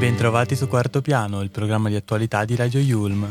Bentrovati 0.00 0.56
su 0.56 0.66
Quarto 0.66 1.02
Piano, 1.02 1.42
il 1.42 1.50
programma 1.50 1.90
di 1.90 1.94
attualità 1.94 2.46
di 2.46 2.56
Radio 2.56 2.80
Yulm. 2.80 3.30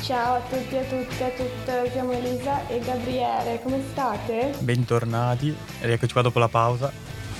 Ciao 0.00 0.34
a 0.34 0.40
tutti 0.40 0.74
e 0.74 0.78
a 0.78 0.82
tutte, 0.82 1.24
a 1.24 1.28
tutte, 1.28 1.90
siamo 1.92 2.10
Elisa 2.10 2.66
e 2.66 2.80
Gabriele, 2.80 3.60
come 3.62 3.80
state? 3.92 4.52
Bentornati, 4.58 5.54
rieccoci 5.82 6.12
qua 6.12 6.22
dopo 6.22 6.40
la 6.40 6.48
pausa, 6.48 6.90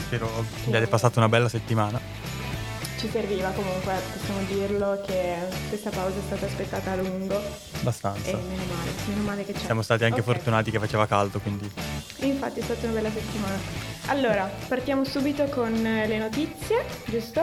spero 0.04 0.28
sì. 0.60 0.68
abbiate 0.68 0.86
passato 0.86 1.18
una 1.18 1.28
bella 1.28 1.48
settimana. 1.48 2.00
Ci 3.02 3.10
serviva 3.10 3.50
comunque, 3.50 3.94
possiamo 4.12 4.42
dirlo, 4.46 5.02
che 5.04 5.34
questa 5.68 5.90
pausa 5.90 6.16
è 6.20 6.22
stata 6.24 6.46
aspettata 6.46 6.92
a 6.92 6.94
lungo. 6.94 7.34
Abbastanza. 7.80 8.30
E 8.30 8.34
meno 8.34 8.62
male, 8.62 8.90
meno 9.08 9.22
male 9.22 9.44
che 9.44 9.52
c'è. 9.54 9.58
Siamo 9.58 9.82
stati 9.82 10.04
anche 10.04 10.20
okay. 10.20 10.34
fortunati 10.34 10.70
che 10.70 10.78
faceva 10.78 11.04
caldo, 11.08 11.40
quindi... 11.40 11.68
Infatti 12.18 12.60
è 12.60 12.62
stata 12.62 12.86
una 12.86 12.94
bella 12.94 13.10
settimana. 13.10 13.58
Allora, 14.06 14.48
partiamo 14.68 15.02
subito 15.02 15.46
con 15.46 15.72
le 15.72 16.16
notizie, 16.16 16.84
giusto? 17.06 17.42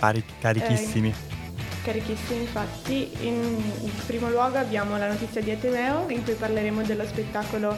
Cari- 0.00 0.24
carichissimi. 0.40 1.10
Eh, 1.10 1.82
carichissimi 1.84 2.40
infatti. 2.40 3.08
In 3.20 3.62
primo 4.04 4.28
luogo 4.28 4.58
abbiamo 4.58 4.98
la 4.98 5.06
notizia 5.06 5.40
di 5.40 5.52
Ateneo 5.52 6.08
in 6.08 6.24
cui 6.24 6.34
parleremo 6.34 6.82
dello 6.82 7.06
spettacolo 7.06 7.76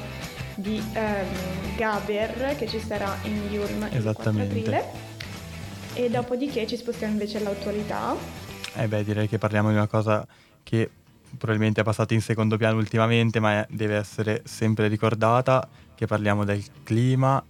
di 0.54 0.82
um, 0.94 1.76
Gaber 1.76 2.56
che 2.56 2.66
ci 2.66 2.80
sarà 2.80 3.14
in 3.24 3.46
Yulm 3.50 3.88
il 3.92 4.02
4 4.02 4.30
aprile 4.30 5.08
e 6.04 6.08
dopodiché 6.08 6.66
ci 6.66 6.76
spostiamo 6.76 7.12
invece 7.12 7.38
all'attualità. 7.38 8.16
Eh 8.74 8.88
beh, 8.88 9.04
direi 9.04 9.28
che 9.28 9.38
parliamo 9.38 9.68
di 9.68 9.74
una 9.74 9.86
cosa 9.86 10.26
che 10.62 10.88
probabilmente 11.36 11.82
è 11.82 11.84
passata 11.84 12.14
in 12.14 12.22
secondo 12.22 12.56
piano 12.56 12.78
ultimamente, 12.78 13.38
ma 13.38 13.66
deve 13.68 13.96
essere 13.96 14.42
sempre 14.44 14.88
ricordata, 14.88 15.68
che 15.94 16.06
parliamo 16.06 16.44
del 16.44 16.64
clima 16.82 17.42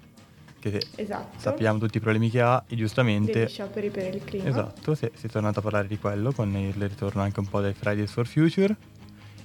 che 0.58 0.82
esatto. 0.96 1.38
sappiamo 1.38 1.78
tutti 1.78 1.96
i 1.96 2.00
problemi 2.00 2.28
che 2.28 2.40
ha 2.42 2.62
e 2.66 2.76
giustamente... 2.76 3.32
Degli 3.32 3.48
scioperi 3.48 3.88
per 3.88 4.14
il 4.14 4.24
clima. 4.24 4.48
Esatto, 4.48 4.94
si 4.94 5.06
è, 5.06 5.10
si 5.14 5.26
è 5.26 5.28
tornato 5.30 5.60
a 5.60 5.62
parlare 5.62 5.86
di 5.86 5.98
quello 5.98 6.32
con 6.32 6.54
il 6.54 6.74
ritorno 6.74 7.22
anche 7.22 7.40
un 7.40 7.48
po' 7.48 7.60
dei 7.60 7.72
Fridays 7.72 8.10
for 8.10 8.26
Future 8.26 8.76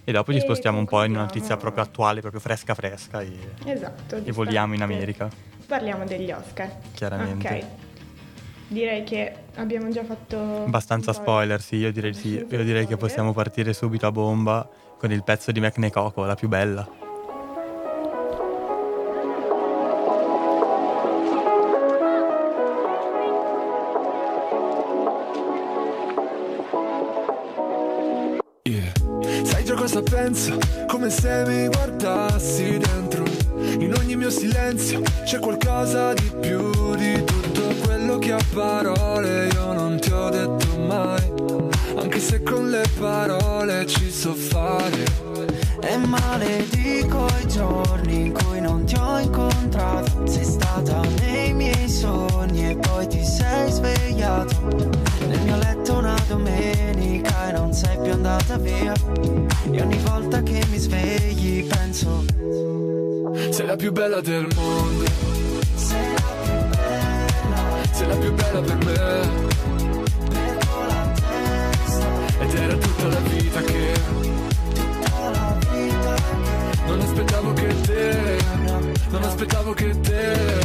e 0.04 0.12
dopo 0.12 0.34
ci 0.34 0.40
spostiamo 0.40 0.78
un 0.78 0.86
po' 0.86 1.04
in 1.04 1.12
una 1.12 1.22
notizia 1.22 1.56
proprio 1.56 1.84
attuale, 1.84 2.20
proprio 2.20 2.42
fresca 2.42 2.74
fresca 2.74 3.22
e, 3.22 3.32
esatto, 3.66 4.18
e 4.24 4.32
voliamo 4.32 4.74
in 4.74 4.82
America. 4.82 5.30
Parliamo 5.66 6.04
degli 6.04 6.32
Oscar. 6.32 6.70
Chiaramente. 6.94 7.48
Ok. 7.48 7.85
Direi 8.76 9.06
che 9.06 9.34
abbiamo 9.56 9.90
già 9.90 10.04
fatto... 10.04 10.38
Abbastanza 10.38 11.14
spoiler, 11.14 11.62
sì, 11.62 11.78
io 11.78 11.94
direi 11.94 12.14
sì. 12.14 12.34
Io 12.34 12.64
direi 12.66 12.86
che 12.86 12.98
possiamo 12.98 13.32
partire 13.32 13.72
subito 13.72 14.06
a 14.06 14.12
bomba 14.12 14.68
con 14.98 15.14
il 15.14 15.24
pezzo 15.24 15.54
di 15.54 15.62
McNecoco, 15.62 16.26
la 16.26 16.36
più 16.36 16.50
bella. 16.50 17.04
Cosa 29.88 30.02
penso, 30.02 30.58
come 30.88 31.12
se 31.12 31.44
mi 31.46 31.68
guardassi 31.68 32.80
dentro. 32.80 33.24
In 33.80 33.94
ogni 33.98 34.16
mio 34.16 34.32
silenzio 34.32 35.02
c'è 35.24 35.38
qualcosa 35.38 36.14
di 36.14 36.32
più 36.40 36.96
di 36.96 37.24
tutto 37.24 37.62
quello 37.84 38.18
che 38.18 38.34
a 38.34 38.40
parole 38.52 39.48
io 39.54 39.74
non 39.74 40.00
ti 40.00 40.12
ho 40.12 40.30
detto 40.30 40.78
mai. 40.88 41.22
Anche 41.98 42.20
se 42.20 42.42
con 42.42 42.70
le 42.70 42.84
parole 42.98 43.86
ci 43.86 44.10
so 44.10 44.34
fare. 44.34 45.04
E 45.82 45.98
maledico 45.98 47.28
i 47.44 47.48
giorni 47.48 48.26
in 48.26 48.34
cui 48.34 48.60
non 48.60 48.86
ti 48.86 48.96
ho 48.96 49.20
incontrato. 49.20 50.26
Sei 50.26 50.46
stata 50.46 51.02
nei 51.20 51.54
miei 51.54 51.88
sogni 51.88 52.72
e 52.72 52.76
poi 52.76 53.08
ti 53.08 53.24
sei 53.24 53.72
svegliato. 53.72 54.56
Nel 55.28 55.42
mio 55.42 55.58
letto 55.58 56.02
domenica 56.28 57.50
e 57.50 57.52
non 57.54 57.74
sei 57.74 57.98
più 58.02 58.12
andata 58.12 58.58
via. 58.58 58.94
E 59.72 59.82
ogni 59.82 59.98
volta 60.00 60.42
che 60.42 60.64
mi 60.70 60.78
svegli 60.78 61.66
penso 61.68 62.24
Sei 63.50 63.66
la 63.66 63.76
più 63.76 63.92
bella 63.92 64.22
del 64.22 64.48
mondo. 64.56 65.06
Sei 65.76 66.14
la 66.14 66.22
più 66.44 66.54
bella 66.70 67.84
Sei 67.92 68.08
la 68.08 68.16
più 68.16 68.34
bella 68.34 68.62
per 68.62 68.76
me. 68.86 68.94
Perdo 70.30 70.86
la 70.88 71.12
testa 71.14 72.08
Ed 72.40 72.54
era 72.54 72.76
tutta 72.76 73.08
la 73.08 73.20
vita 73.20 73.62
che 73.62 73.94
Tutta 74.74 75.30
la 75.32 75.58
vita 75.72 76.14
che 76.14 76.86
Non 76.88 77.02
aspettavo 77.02 77.54
che 77.54 77.82
te 77.82 78.38
Non 79.10 79.24
aspettavo 79.24 79.74
che 79.74 80.00
te 80.02 80.65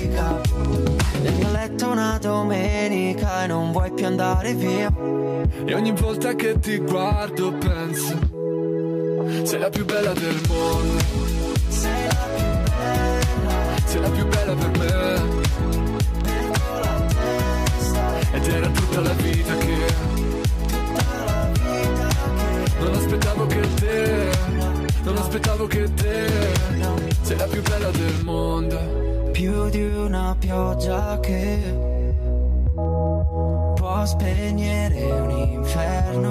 Letto 1.81 1.93
una 1.93 2.19
domenica 2.19 3.43
e 3.43 3.47
non 3.47 3.71
vuoi 3.71 3.91
più 3.91 4.05
andare 4.05 4.53
via. 4.53 4.93
E 5.65 5.73
ogni 5.73 5.91
volta 5.93 6.35
che 6.35 6.59
ti 6.59 6.77
guardo 6.77 7.53
penso, 7.53 8.19
sei 9.41 9.59
la 9.59 9.69
più 9.71 9.83
bella 9.83 10.13
del 10.13 10.39
mondo. 10.47 11.03
Sei 11.69 12.05
la 12.05 12.27
più 12.35 12.45
bella. 12.69 13.83
Sei 13.83 13.99
la 13.99 14.09
più 14.09 14.27
bella 14.27 14.53
per 14.53 14.77
me. 14.77 14.85
Perdo 16.21 16.79
la 16.83 17.05
testa. 17.07 18.19
Ed 18.31 18.47
era 18.47 18.67
tutta 18.67 18.99
la 18.99 19.13
vita 19.13 19.57
che... 19.57 19.77
Tutta 21.17 21.31
la 21.31 21.47
vita 21.47 22.05
che... 22.05 22.79
Non 22.83 22.93
aspettavo 22.93 23.45
che 23.47 23.73
te... 23.73 24.29
Non 25.01 25.17
aspettavo 25.17 25.65
che 25.65 25.93
te... 25.95 26.29
Sei 27.23 27.37
la 27.37 27.45
più 27.45 27.61
bella 27.63 27.89
del 27.89 28.23
mondo 28.23 29.10
più 29.41 29.69
di 29.69 29.81
una 29.81 30.35
pioggia 30.37 31.19
che 31.19 31.75
può 32.75 34.05
spegnere 34.05 35.03
un 35.19 35.31
inferno. 35.31 36.29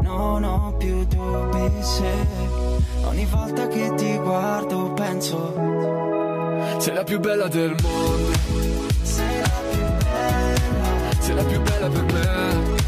Non 0.00 0.42
ho 0.42 0.74
più 0.78 1.04
dubbi 1.04 1.82
se 1.82 2.10
ogni 3.04 3.26
volta 3.26 3.68
che 3.68 3.92
ti 3.96 4.16
guardo 4.16 4.94
penso 4.94 5.52
sei 6.78 6.94
la 6.94 7.04
più 7.04 7.20
bella 7.20 7.48
del 7.48 7.76
mondo. 7.82 8.32
Sei 9.02 9.40
la 9.40 9.50
più 9.70 9.84
bella. 10.08 11.20
Sei 11.20 11.34
la 11.34 11.44
più 11.44 11.60
bella 11.60 11.88
per 11.88 12.02
me. 12.02 12.78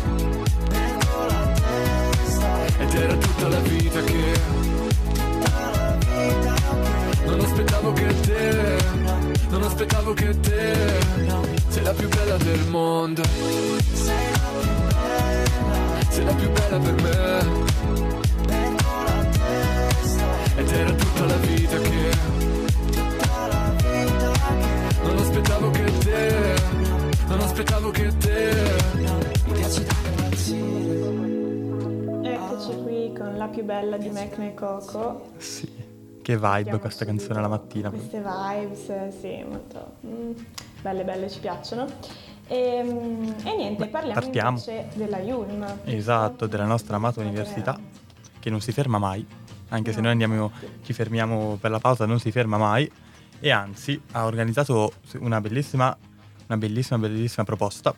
Perdo 0.70 1.26
la 1.28 1.52
testa. 1.52 2.66
Ed 2.78 2.94
era 2.94 3.14
tutta 3.14 3.48
la 3.48 3.58
vita 3.58 4.00
che 4.00 4.71
non 7.32 7.40
aspettavo 7.40 7.92
che 7.92 8.20
te, 8.20 8.76
non 9.48 9.62
aspettavo 9.62 10.12
che 10.12 10.40
te. 10.40 11.00
Sei 11.68 11.82
la 11.82 11.92
più 11.92 12.08
bella 12.08 12.36
del 12.36 12.66
mondo. 12.68 13.22
Sei 13.24 14.14
la 14.34 14.50
più 14.60 14.70
bella. 14.86 16.10
Sei 16.10 16.24
la 16.24 16.34
più 16.34 16.50
bella 16.50 16.78
per 16.78 16.94
me. 17.02 17.70
Perdo 18.46 18.90
la 19.06 19.26
testa 19.30 20.24
Ed 20.56 20.70
era 20.70 20.92
tutta 20.92 21.24
la 21.24 21.36
vita 21.36 21.78
che 21.78 22.10
Tutta 22.90 23.46
la 23.46 23.74
vita 23.76 24.32
che 24.32 25.00
Non 25.02 25.16
aspettavo 25.18 25.70
che 25.70 25.98
te 25.98 26.54
Non 27.28 27.40
aspettavo 27.40 27.90
che 27.90 28.16
te. 28.18 28.74
Mi 29.46 29.52
piace 29.52 29.84
da 29.84 29.94
impazzire 30.10 31.00
Eccoci 32.34 32.82
qui 32.82 33.12
con 33.16 33.36
la 33.36 33.46
più 33.46 33.64
bella 33.64 33.96
di 33.96 34.10
Mac 34.10 34.38
e 34.38 34.54
Coco. 34.54 35.30
Sì 35.38 35.81
che 36.22 36.38
vibe 36.38 36.78
questa 36.78 37.04
canzone 37.04 37.40
la 37.40 37.48
mattina. 37.48 37.90
Queste 37.90 38.22
vibes, 38.22 39.18
sì, 39.20 39.44
molto 39.46 39.96
mm, 40.06 40.32
belle, 40.80 41.04
belle, 41.04 41.28
ci 41.28 41.40
piacciono. 41.40 41.86
E, 42.46 42.56
ehm, 42.56 43.34
e 43.44 43.56
niente, 43.56 43.84
Beh, 43.84 43.90
parliamo 43.90 44.20
partiamo. 44.20 44.50
invece 44.50 44.88
della 44.94 45.18
Yulm. 45.18 45.80
Esatto, 45.84 46.46
della 46.46 46.64
nostra 46.64 46.96
amata 46.96 47.20
università, 47.20 47.78
che 48.38 48.50
non 48.50 48.60
si 48.60 48.72
ferma 48.72 48.98
mai, 48.98 49.26
anche 49.68 49.90
no. 49.90 49.94
se 49.96 50.00
noi 50.00 50.12
andiamo, 50.12 50.50
ci 50.82 50.92
fermiamo 50.92 51.58
per 51.60 51.70
la 51.70 51.80
pausa, 51.80 52.06
non 52.06 52.20
si 52.20 52.30
ferma 52.30 52.56
mai, 52.56 52.90
e 53.40 53.50
anzi 53.50 54.00
ha 54.12 54.24
organizzato 54.24 54.92
una 55.18 55.40
bellissima, 55.40 55.96
una 56.46 56.56
bellissima, 56.56 56.98
bellissima 56.98 57.44
proposta, 57.44 57.94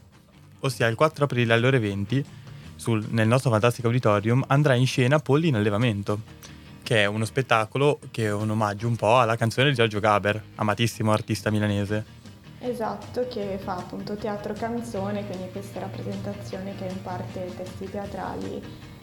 ossia 0.60 0.86
il 0.86 0.96
4 0.96 1.24
aprile 1.24 1.52
alle 1.52 1.66
ore 1.66 1.78
20 1.78 2.24
sul, 2.76 3.06
nel 3.10 3.28
nostro 3.28 3.50
fantastico 3.50 3.86
auditorium 3.86 4.42
andrà 4.48 4.74
in 4.74 4.86
scena 4.86 5.18
Polli 5.18 5.48
in 5.48 5.56
allevamento 5.56 6.42
che 6.84 7.02
è 7.02 7.06
uno 7.06 7.24
spettacolo 7.24 7.98
che 8.12 8.26
è 8.26 8.32
un 8.32 8.50
omaggio 8.50 8.86
un 8.86 8.94
po' 8.94 9.18
alla 9.18 9.34
canzone 9.34 9.70
di 9.70 9.74
Giorgio 9.74 9.98
Gaber, 9.98 10.40
amatissimo 10.56 11.10
artista 11.10 11.50
milanese. 11.50 12.22
Esatto, 12.60 13.26
che 13.28 13.58
fa 13.62 13.76
appunto 13.76 14.14
teatro 14.16 14.52
canzone, 14.52 15.26
quindi 15.26 15.50
questa 15.50 15.80
rappresentazione 15.80 16.74
che 16.76 16.86
è 16.86 16.90
in 16.90 17.02
parte 17.02 17.52
testi 17.56 17.90
teatrali 17.90 18.62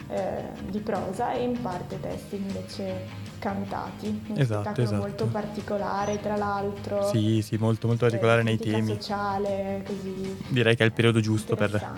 eh, 0.10 0.44
di 0.70 0.80
prosa 0.80 1.34
e 1.34 1.44
in 1.44 1.60
parte 1.62 2.00
testi 2.00 2.36
invece 2.36 3.08
cantati. 3.40 4.08
Un 4.28 4.38
esatto, 4.38 4.62
spettacolo 4.62 4.84
esatto. 4.84 5.02
molto 5.02 5.26
particolare, 5.26 6.20
tra 6.22 6.38
l'altro. 6.38 7.08
Sì, 7.10 7.42
sì, 7.42 7.58
molto, 7.58 7.88
molto 7.88 8.06
particolare 8.06 8.44
nei 8.44 8.58
temi. 8.58 8.94
sociale, 8.94 9.84
così. 9.86 10.38
Direi 10.50 10.76
che 10.76 10.84
è 10.84 10.86
il 10.86 10.94
periodo 10.94 11.20
giusto 11.20 11.56
per, 11.56 11.94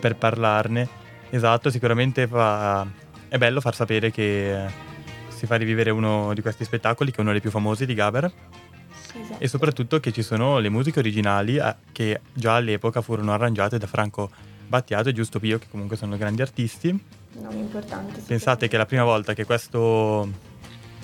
per 0.00 0.16
parlarne. 0.16 0.88
Esatto, 1.28 1.70
sicuramente 1.70 2.26
fa... 2.26 2.86
è 3.28 3.36
bello 3.36 3.60
far 3.60 3.74
sapere 3.74 4.10
che 4.10 4.94
si 5.36 5.44
fa 5.44 5.56
rivivere 5.56 5.90
uno 5.90 6.32
di 6.32 6.40
questi 6.40 6.64
spettacoli, 6.64 7.10
che 7.10 7.18
è 7.18 7.20
uno 7.20 7.32
dei 7.32 7.42
più 7.42 7.50
famosi 7.50 7.84
di 7.84 7.92
Gaber. 7.92 8.24
Esatto. 8.24 9.36
E 9.38 9.48
soprattutto 9.48 10.00
che 10.00 10.10
ci 10.10 10.22
sono 10.22 10.58
le 10.58 10.70
musiche 10.70 10.98
originali 10.98 11.56
eh, 11.56 11.74
che 11.92 12.20
già 12.32 12.56
all'epoca 12.56 13.02
furono 13.02 13.32
arrangiate 13.32 13.78
da 13.78 13.86
Franco 13.86 14.30
Battiato 14.66 15.10
e 15.10 15.12
Giusto 15.12 15.38
Pio, 15.38 15.58
che 15.58 15.66
comunque 15.70 15.96
sono 15.96 16.16
grandi 16.16 16.40
artisti. 16.40 16.98
Nomi 17.32 17.58
importanti. 17.58 18.22
Pensate 18.26 18.66
che 18.66 18.78
la 18.78 18.86
prima 18.86 19.04
volta 19.04 19.34
che 19.34 19.44
questo 19.44 20.28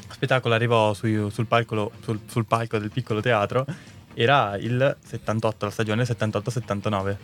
spettacolo 0.08 0.54
arrivò 0.54 0.94
su, 0.94 1.28
sul, 1.28 1.46
palco, 1.46 1.92
sul, 2.02 2.20
sul, 2.26 2.46
palco, 2.46 2.78
del 2.78 2.90
piccolo 2.90 3.20
teatro 3.20 3.66
era 4.14 4.56
il 4.56 4.96
78, 5.04 5.66
la 5.66 5.70
stagione 5.70 6.04
78-79. 6.04 7.16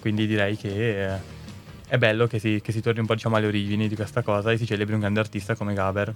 Quindi 0.00 0.26
direi 0.26 0.56
che 0.56 1.14
eh, 1.14 1.18
è 1.88 1.98
bello 1.98 2.26
che 2.26 2.38
si, 2.38 2.60
che 2.62 2.72
si, 2.72 2.80
torni 2.80 3.00
un 3.00 3.06
po' 3.06 3.14
diciamo, 3.14 3.36
alle 3.36 3.46
origini 3.46 3.88
di 3.88 3.94
questa 3.94 4.22
cosa 4.22 4.50
e 4.50 4.56
si 4.56 4.66
celebri 4.66 4.94
un 4.94 5.00
grande 5.00 5.20
artista 5.20 5.54
come 5.54 5.74
Gaber. 5.74 6.12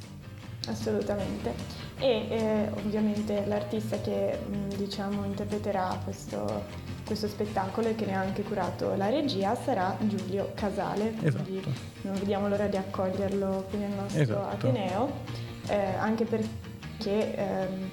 Assolutamente. 0.66 1.54
E 1.98 2.26
eh, 2.28 2.68
ovviamente 2.74 3.44
l'artista 3.46 4.00
che 4.00 4.38
diciamo 4.76 5.24
interpreterà 5.24 5.98
questo, 6.04 6.64
questo, 7.04 7.28
spettacolo 7.28 7.88
e 7.88 7.94
che 7.94 8.04
ne 8.06 8.14
ha 8.14 8.20
anche 8.20 8.42
curato 8.42 8.94
la 8.96 9.08
regia 9.08 9.54
sarà 9.54 9.96
Giulio 10.00 10.52
Casale. 10.54 11.14
Esatto. 11.22 11.44
Quindi 11.44 11.74
non 12.02 12.14
vediamo 12.14 12.48
l'ora 12.48 12.66
di 12.66 12.76
accoglierlo 12.76 13.66
qui 13.68 13.78
nel 13.78 13.90
nostro 13.90 14.20
esatto. 14.20 14.66
Ateneo, 14.66 15.12
eh, 15.68 15.94
anche 15.98 16.24
perché 16.24 17.36
ehm, 17.36 17.90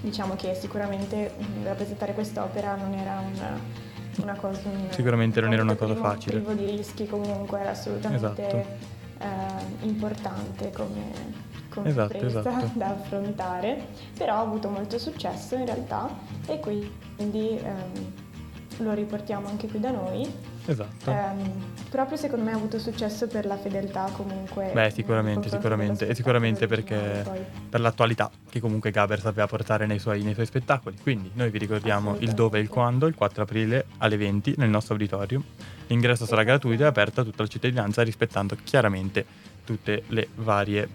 diciamo 0.00 0.36
che 0.36 0.54
sicuramente 0.54 1.34
rappresentare 1.62 2.12
quest'opera 2.12 2.76
non 2.76 2.94
era 2.94 3.18
un, 3.18 3.60
una 4.22 4.34
cosa... 4.34 4.60
Sicuramente 4.90 5.40
non 5.40 5.52
era 5.52 5.62
una 5.62 5.76
cosa 5.76 5.92
privo, 5.92 6.08
facile. 6.08 6.40
Privo 6.40 6.52
di 6.52 6.76
rischi 6.76 7.06
comunque, 7.06 7.60
era 7.60 7.70
assolutamente 7.70 8.46
esatto. 8.46 8.56
eh, 9.18 9.86
importante 9.86 10.70
come 10.72 11.54
come 11.76 11.90
esatto, 11.90 12.16
esatto. 12.16 12.70
da 12.78 12.88
affrontare, 12.88 13.86
però 14.16 14.36
ha 14.36 14.40
avuto 14.40 14.70
molto 14.70 14.98
successo 14.98 15.54
in 15.56 15.66
realtà 15.66 16.08
e 16.46 16.58
quindi 16.58 17.58
ehm, 17.58 18.12
lo 18.78 18.92
riportiamo 18.92 19.46
anche 19.46 19.68
qui 19.68 19.78
da 19.78 19.90
noi. 19.90 20.54
Esatto. 20.66 21.10
Ehm, 21.10 21.52
proprio 21.90 22.16
secondo 22.16 22.44
me 22.44 22.52
ha 22.52 22.56
avuto 22.56 22.78
successo 22.78 23.26
per 23.26 23.46
la 23.46 23.56
fedeltà 23.56 24.10
comunque. 24.12 24.70
Beh, 24.72 24.90
sicuramente, 24.90 25.48
sicuramente, 25.48 26.08
e 26.08 26.14
sicuramente 26.14 26.66
perché 26.66 27.24
per 27.68 27.80
l'attualità 27.80 28.30
che 28.48 28.60
comunque 28.60 28.90
Gaber 28.90 29.20
sapeva 29.20 29.46
portare 29.46 29.86
nei 29.86 29.98
suoi, 29.98 30.22
nei 30.22 30.34
suoi 30.34 30.46
spettacoli. 30.46 30.96
Quindi 31.00 31.30
noi 31.34 31.50
vi 31.50 31.58
ricordiamo 31.58 32.16
il 32.18 32.32
dove 32.32 32.58
e 32.58 32.62
il 32.62 32.68
quando, 32.68 33.06
il 33.06 33.14
4 33.14 33.42
aprile 33.42 33.86
alle 33.98 34.16
20 34.16 34.54
nel 34.56 34.68
nostro 34.68 34.94
auditorium. 34.94 35.42
L'ingresso 35.86 36.26
sarà 36.26 36.42
gratuito 36.42 36.82
e 36.82 36.86
aperto 36.86 37.20
a 37.20 37.24
tutta 37.24 37.42
la 37.42 37.48
cittadinanza 37.48 38.02
rispettando 38.02 38.56
chiaramente 38.62 39.24
tutte 39.64 40.02
le 40.08 40.28
varie 40.34 40.88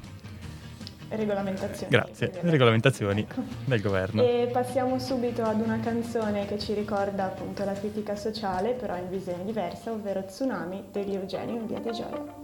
regolamentazioni. 1.16 1.92
Grazie, 1.92 2.31
regolamentazioni 2.42 3.22
ecco. 3.22 3.42
del 3.66 3.81
governo. 3.81 4.24
E 4.24 4.50
passiamo 4.52 4.98
subito 5.00 5.44
ad 5.44 5.62
una 5.62 5.80
canzone 5.80 6.46
che 6.46 6.58
ci 6.58 6.74
ricorda 6.74 7.25
appunto 7.25 7.63
la 7.63 7.74
critica 7.74 8.16
sociale, 8.16 8.74
però 8.74 8.98
in 8.98 9.10
visione 9.10 9.46
diversa, 9.46 9.92
ovvero 9.92 10.24
Tsunami 10.24 10.86
degli 10.92 11.13
Eugenio 11.16 11.56
in 11.56 11.68
via 11.68 11.80
De 11.80 11.92
Gioia. 11.92 12.40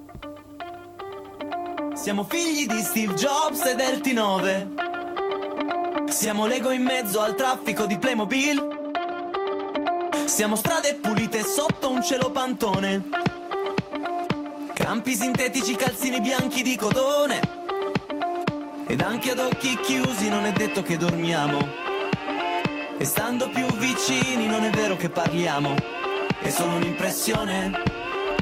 Siamo 1.94 2.24
figli 2.24 2.68
di 2.68 2.82
Steve 2.82 3.14
Jobs 3.16 3.66
e 3.66 3.76
del 3.76 4.00
T9. 4.00 6.10
Siamo 6.10 6.46
Lego 6.46 6.72
in 6.72 6.84
mezzo 6.84 7.22
al 7.22 7.36
traffico 7.36 7.86
di 7.86 7.98
Playmobil. 7.98 8.76
Siamo 10.26 10.56
strade 10.56 10.96
pulite 10.96 11.44
sotto 11.44 11.90
un 11.90 12.04
cielo 12.04 12.32
pantone. 12.32 13.04
Campi 14.74 15.16
sintetici, 15.16 15.76
calzini 15.76 16.22
bianchi 16.22 16.62
di 16.62 16.76
cotone. 16.76 17.57
Ed 18.90 19.02
anche 19.02 19.32
ad 19.32 19.40
occhi 19.40 19.78
chiusi 19.82 20.30
non 20.30 20.46
è 20.46 20.54
detto 20.54 20.82
che 20.82 20.96
dormiamo. 20.96 21.60
E 22.98 23.04
stando 23.04 23.50
più 23.50 23.66
vicini 23.76 24.48
non 24.48 24.64
è 24.64 24.70
vero 24.70 24.96
che 24.96 25.10
parliamo. 25.10 25.76
È 26.40 26.50
solo 26.50 26.76
un'impressione 26.78 27.84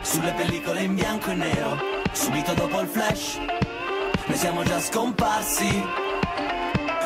sulle 0.04 0.34
pellicole 0.34 0.84
in 0.84 0.94
bianco 0.94 1.32
e 1.32 1.34
nero. 1.34 1.78
Subito 2.12 2.54
dopo 2.54 2.80
il 2.80 2.88
flash, 2.88 3.40
noi 4.28 4.38
siamo 4.38 4.62
già 4.62 4.80
scomparsi. 4.80 5.84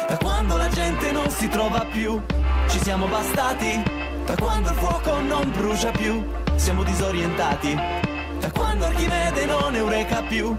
Da 0.07 0.17
quando 0.17 0.57
la 0.57 0.67
gente 0.67 1.09
non 1.13 1.29
si 1.29 1.47
trova 1.47 1.85
più, 1.85 2.21
ci 2.67 2.79
siamo 2.83 3.07
bastati. 3.07 3.81
Da 4.25 4.35
quando 4.35 4.69
il 4.69 4.75
fuoco 4.75 5.17
non 5.21 5.49
brucia 5.53 5.91
più, 5.91 6.29
siamo 6.55 6.83
disorientati. 6.83 7.73
Da 7.73 8.51
quando 8.51 8.83
Archimede 8.83 9.45
non 9.45 9.75
eureka 9.75 10.23
più, 10.23 10.53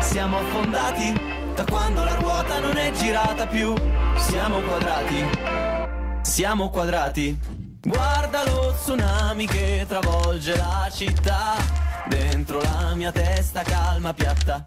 siamo 0.00 0.38
affondati. 0.38 1.43
Da 1.54 1.64
quando 1.70 2.02
la 2.02 2.14
ruota 2.16 2.58
non 2.58 2.76
è 2.76 2.90
girata 2.90 3.46
più, 3.46 3.72
siamo 4.16 4.60
quadrati, 4.60 5.24
siamo 6.22 6.68
quadrati. 6.68 7.38
Guarda 7.80 8.44
lo 8.44 8.74
tsunami 8.76 9.46
che 9.46 9.84
travolge 9.86 10.56
la 10.56 10.88
città, 10.92 11.54
dentro 12.08 12.60
la 12.60 12.94
mia 12.94 13.12
testa 13.12 13.62
calma 13.62 14.12
piatta. 14.12 14.66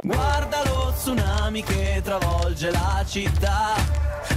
Guarda 0.00 0.64
lo 0.64 0.92
tsunami 0.96 1.62
che 1.62 2.00
travolge 2.02 2.72
la 2.72 3.04
città, 3.06 3.74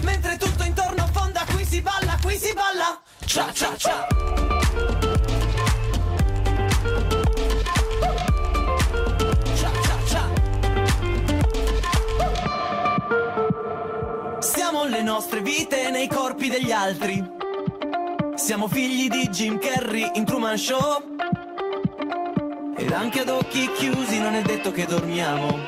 mentre 0.01 0.37
tutto 0.37 0.63
intorno 0.63 1.03
affonda, 1.03 1.43
qui 1.51 1.65
si 1.65 1.81
balla, 1.81 2.15
qui 2.21 2.37
si 2.37 2.53
balla. 2.53 3.01
Cia 3.25 3.51
cia 3.51 3.75
cia. 3.75 4.90
Nostre 15.11 15.41
vite 15.41 15.89
nei 15.89 16.07
corpi 16.07 16.47
degli 16.47 16.71
altri. 16.71 17.21
Siamo 18.35 18.69
figli 18.69 19.09
di 19.09 19.27
Jim 19.27 19.59
Carrey 19.59 20.09
in 20.13 20.23
Truman 20.23 20.57
Show. 20.57 21.03
Ed 22.77 22.93
anche 22.93 23.19
ad 23.19 23.27
occhi 23.27 23.69
chiusi 23.73 24.21
non 24.21 24.35
è 24.35 24.41
detto 24.41 24.71
che 24.71 24.85
dormiamo. 24.85 25.59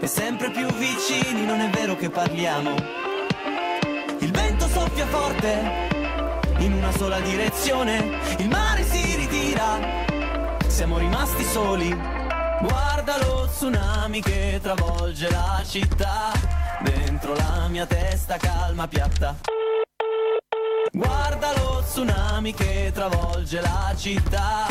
E 0.00 0.06
sempre 0.06 0.52
più 0.52 0.66
vicini 0.66 1.44
non 1.44 1.58
è 1.58 1.68
vero 1.70 1.96
che 1.96 2.10
parliamo. 2.10 2.76
Il 4.20 4.30
vento 4.30 4.68
soffia 4.68 5.06
forte 5.06 5.88
in 6.58 6.74
una 6.74 6.92
sola 6.92 7.18
direzione. 7.18 8.20
Il 8.38 8.48
mare 8.48 8.84
si 8.84 9.16
ritira. 9.16 9.80
Siamo 10.68 10.96
rimasti 10.96 11.42
soli. 11.42 11.88
Guarda 12.60 13.18
lo 13.26 13.48
tsunami 13.48 14.22
che 14.22 14.60
travolge 14.62 15.28
la 15.28 15.60
città. 15.66 16.61
Dentro 16.82 17.34
la 17.34 17.66
mia 17.68 17.86
testa 17.86 18.36
calma 18.36 18.88
piatta. 18.88 19.36
Guarda 20.92 21.52
lo 21.56 21.82
tsunami 21.84 22.52
che 22.54 22.90
travolge 22.92 23.60
la 23.60 23.94
città. 23.96 24.66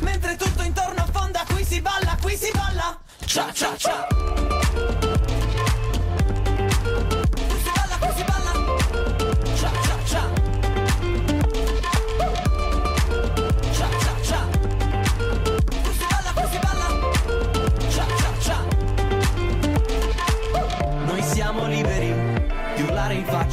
Mentre 0.00 0.36
tutto 0.36 0.62
intorno 0.62 1.02
affonda, 1.02 1.44
qui 1.48 1.64
si 1.64 1.80
balla, 1.80 2.16
qui 2.20 2.36
si 2.36 2.50
balla. 2.52 2.98
Cia 3.24 3.52
cia 3.52 3.76
cia. 3.76 5.23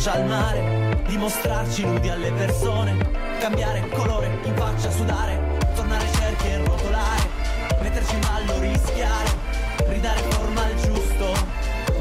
Faccia 0.02 0.14
al 0.14 0.26
mare, 0.26 1.04
di 1.06 1.16
mostrarci 1.16 1.86
nudi 1.86 2.10
alle 2.10 2.32
persone, 2.32 2.98
cambiare 3.40 3.88
colore 3.90 4.40
in 4.46 4.56
faccia, 4.56 4.90
sudare, 4.90 5.60
tornare 5.76 6.08
cerchi 6.14 6.48
e 6.48 6.58
rotolare, 6.58 7.30
metterci 7.82 8.16
in 8.16 8.20
ballo, 8.22 8.60
rischiare, 8.60 9.30
ridare 9.90 10.22
forma 10.22 10.64
al 10.64 10.76
giusto 10.78 11.34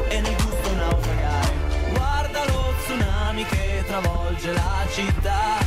e 0.08 0.18
nel 0.18 0.34
gusto 0.34 0.74
naufragare. 0.76 1.52
Guarda 1.92 2.44
lo 2.46 2.72
tsunami 2.84 3.44
che 3.44 3.84
travolge 3.86 4.52
la 4.52 4.86
città, 4.90 5.58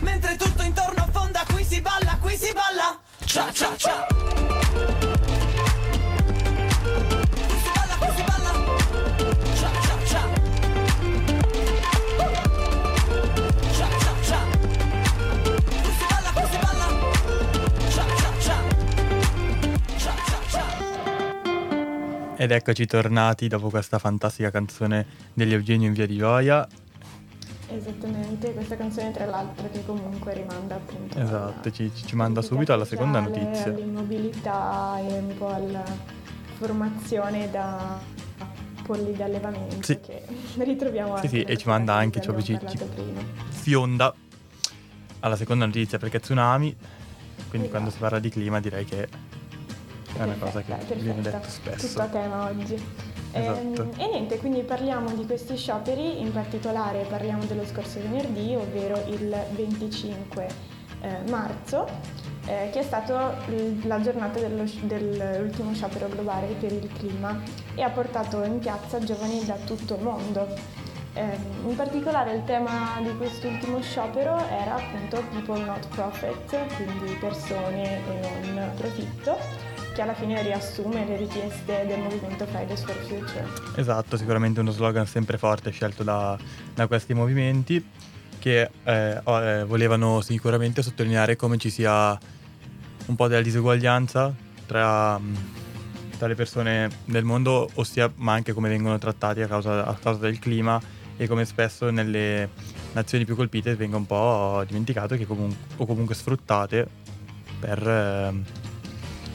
mentre 0.00 0.36
tutto 0.36 0.62
intorno 0.62 1.04
affonda, 1.04 1.44
qui 1.50 1.64
si 1.64 1.80
balla, 1.80 2.18
qui 2.20 2.36
si 2.36 2.52
balla. 2.52 2.98
Cia 3.24 3.50
cia 3.52 3.74
cia. 3.78 4.19
Ed 22.40 22.52
eccoci 22.52 22.86
tornati 22.86 23.48
dopo 23.48 23.68
questa 23.68 23.98
fantastica 23.98 24.50
canzone 24.50 25.04
degli 25.34 25.52
Eugenio 25.52 25.88
in 25.88 25.92
Via 25.92 26.06
di 26.06 26.16
Gioia. 26.16 26.66
Esattamente, 27.68 28.54
questa 28.54 28.78
canzone 28.78 29.10
tra 29.10 29.26
l'altro 29.26 29.68
che 29.70 29.84
comunque 29.84 30.32
rimanda 30.32 30.76
appunto 30.76 31.18
Esatto, 31.18 31.70
ci, 31.70 31.92
ci 31.94 32.16
manda 32.16 32.40
subito 32.40 32.72
alla 32.72 32.86
seconda 32.86 33.20
notizia. 33.20 33.66
All'immobilità 33.66 34.96
e 35.06 35.18
un 35.18 35.36
po' 35.36 35.48
alla 35.48 35.84
formazione 36.56 37.50
da 37.50 38.00
polli 38.84 39.12
d'allevamento 39.12 39.82
sì. 39.82 40.00
che 40.00 40.24
ritroviamo 40.64 41.16
anche. 41.16 41.28
Sì, 41.28 41.36
sì, 41.36 41.42
e 41.42 41.58
ci 41.58 41.68
manda 41.68 41.92
anche, 41.92 42.22
cioè, 42.22 42.40
ci, 42.40 42.58
ci 42.66 42.78
fionda 43.50 44.14
alla 45.18 45.36
seconda 45.36 45.66
notizia 45.66 45.98
perché 45.98 46.20
tsunami, 46.20 46.74
quindi 47.50 47.66
esatto. 47.66 47.68
quando 47.68 47.90
si 47.90 47.98
parla 47.98 48.18
di 48.18 48.30
clima 48.30 48.60
direi 48.60 48.86
che 48.86 49.08
è 50.16 50.22
una 50.22 50.36
cosa 50.38 50.60
che 50.60 50.72
perfetta, 50.72 50.94
viene 50.94 51.20
detto 51.20 51.48
spesso. 51.48 51.86
Tutto 51.86 52.02
a 52.02 52.06
tema 52.06 52.44
oggi. 52.44 52.74
Esatto. 53.32 53.58
E, 53.58 53.60
ehm, 53.60 53.90
e, 53.96 54.06
niente, 54.08 54.38
quindi 54.38 54.62
parliamo 54.62 55.10
di 55.14 55.24
questi 55.24 55.56
scioperi, 55.56 56.20
in 56.20 56.32
particolare 56.32 57.04
parliamo 57.08 57.44
dello 57.44 57.64
scorso 57.64 58.00
venerdì, 58.00 58.54
ovvero 58.54 59.02
il 59.06 59.34
25 59.52 60.48
eh, 61.02 61.30
marzo, 61.30 61.86
eh, 62.46 62.70
che 62.72 62.80
è 62.80 62.82
stata 62.82 63.36
la 63.82 64.00
giornata 64.00 64.40
dello, 64.40 64.64
dell'ultimo 64.82 65.72
sciopero 65.74 66.08
globale 66.08 66.54
per 66.58 66.72
il 66.72 66.88
clima 66.92 67.40
e 67.74 67.82
ha 67.82 67.90
portato 67.90 68.42
in 68.42 68.58
piazza 68.58 68.98
giovani 68.98 69.44
da 69.44 69.56
tutto 69.64 69.94
il 69.94 70.02
mondo. 70.02 70.48
Eh, 71.12 71.36
in 71.66 71.74
particolare 71.74 72.34
il 72.34 72.44
tema 72.44 73.00
di 73.02 73.16
quest'ultimo 73.16 73.80
sciopero 73.82 74.36
era 74.48 74.76
appunto 74.76 75.22
People 75.32 75.64
Not 75.64 75.88
Profit, 75.88 76.56
quindi 76.76 77.14
persone 77.14 77.98
e 78.06 78.50
non 78.52 78.70
profitto 78.76 79.69
che 79.94 80.02
alla 80.02 80.14
fine 80.14 80.42
riassume 80.42 81.04
le 81.06 81.16
richieste 81.16 81.84
del 81.86 82.00
movimento 82.00 82.46
Fridays 82.46 82.82
for 82.84 82.94
Future. 82.94 83.46
Esatto, 83.76 84.16
sicuramente 84.16 84.60
uno 84.60 84.70
slogan 84.70 85.06
sempre 85.06 85.38
forte 85.38 85.70
scelto 85.70 86.02
da, 86.02 86.38
da 86.74 86.86
questi 86.86 87.14
movimenti 87.14 87.84
che 88.38 88.70
eh, 88.84 89.20
eh, 89.24 89.64
volevano 89.64 90.20
sicuramente 90.20 90.82
sottolineare 90.82 91.36
come 91.36 91.58
ci 91.58 91.70
sia 91.70 92.18
un 93.06 93.16
po' 93.16 93.28
della 93.28 93.42
diseguaglianza 93.42 94.32
tra, 94.66 95.18
mm, 95.18 95.34
tra 96.16 96.26
le 96.26 96.34
persone 96.34 96.88
del 97.04 97.24
mondo, 97.24 97.68
ossia 97.74 98.10
ma 98.16 98.32
anche 98.32 98.52
come 98.52 98.68
vengono 98.68 98.98
trattati 98.98 99.42
a 99.42 99.46
causa, 99.46 99.84
a 99.84 99.94
causa 99.94 100.20
del 100.20 100.38
clima 100.38 100.80
e 101.16 101.26
come 101.26 101.44
spesso 101.44 101.90
nelle 101.90 102.48
nazioni 102.92 103.24
più 103.24 103.36
colpite 103.36 103.74
venga 103.74 103.96
un 103.96 104.06
po' 104.06 104.64
dimenticato 104.66 105.16
comun- 105.26 105.54
o 105.76 105.86
comunque 105.86 106.14
sfruttate 106.14 106.88
per... 107.58 107.86
Eh, 107.86 108.68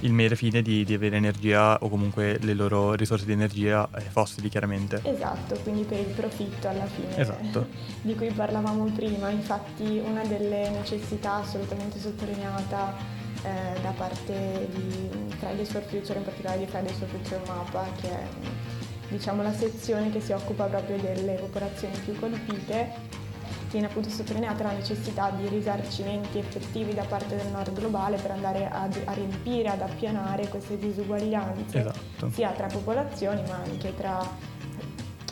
il 0.01 0.13
mere 0.13 0.35
fine 0.35 0.61
di, 0.61 0.83
di, 0.83 0.93
avere 0.93 1.15
energia 1.15 1.77
o 1.81 1.89
comunque 1.89 2.37
le 2.41 2.53
loro 2.53 2.93
risorse 2.93 3.25
di 3.25 3.31
energia 3.31 3.87
eh, 3.95 4.01
fossili 4.01 4.49
chiaramente. 4.49 5.01
Esatto, 5.03 5.55
quindi 5.63 5.83
per 5.83 5.99
il 5.99 6.13
profitto 6.13 6.67
alla 6.67 6.85
fine 6.85 7.17
esatto. 7.17 7.67
di 8.01 8.15
cui 8.15 8.31
parlavamo 8.31 8.85
prima, 8.95 9.29
infatti 9.29 10.01
una 10.03 10.23
delle 10.25 10.69
necessità 10.69 11.35
assolutamente 11.35 11.99
sottolineata 11.99 12.95
eh, 13.43 13.81
da 13.81 13.91
parte 13.91 14.67
di 14.73 15.09
Fridays 15.37 15.69
for 15.69 15.83
Future, 15.83 16.17
in 16.19 16.25
particolare 16.25 16.59
di 16.59 16.65
Fridays 16.65 16.97
for 16.97 17.07
Future 17.07 17.41
Mapa, 17.47 17.85
che 18.01 18.09
è 18.09 18.23
diciamo, 19.09 19.43
la 19.43 19.53
sezione 19.53 20.11
che 20.11 20.19
si 20.19 20.31
occupa 20.31 20.65
proprio 20.65 20.97
delle 20.97 21.33
popolazioni 21.33 21.97
più 22.03 22.17
colpite, 22.19 23.23
viene 23.75 23.87
appunto 23.87 24.09
sottolineata 24.09 24.63
la 24.63 24.71
necessità 24.71 25.29
di 25.31 25.49
risarcimenti 25.49 26.37
effettivi 26.37 26.93
da 26.93 27.03
parte 27.03 27.35
del 27.35 27.47
nord 27.47 27.73
globale 27.73 28.15
per 28.15 28.31
andare 28.31 28.69
a, 28.69 28.83
a 28.83 29.13
riempire, 29.13 29.67
ad 29.67 29.81
appianare 29.81 30.47
queste 30.47 30.77
disuguaglianze, 30.77 31.79
esatto. 31.79 32.29
sia 32.31 32.51
tra 32.51 32.67
popolazioni 32.67 33.41
ma 33.49 33.55
anche 33.55 33.93
tra 33.97 34.25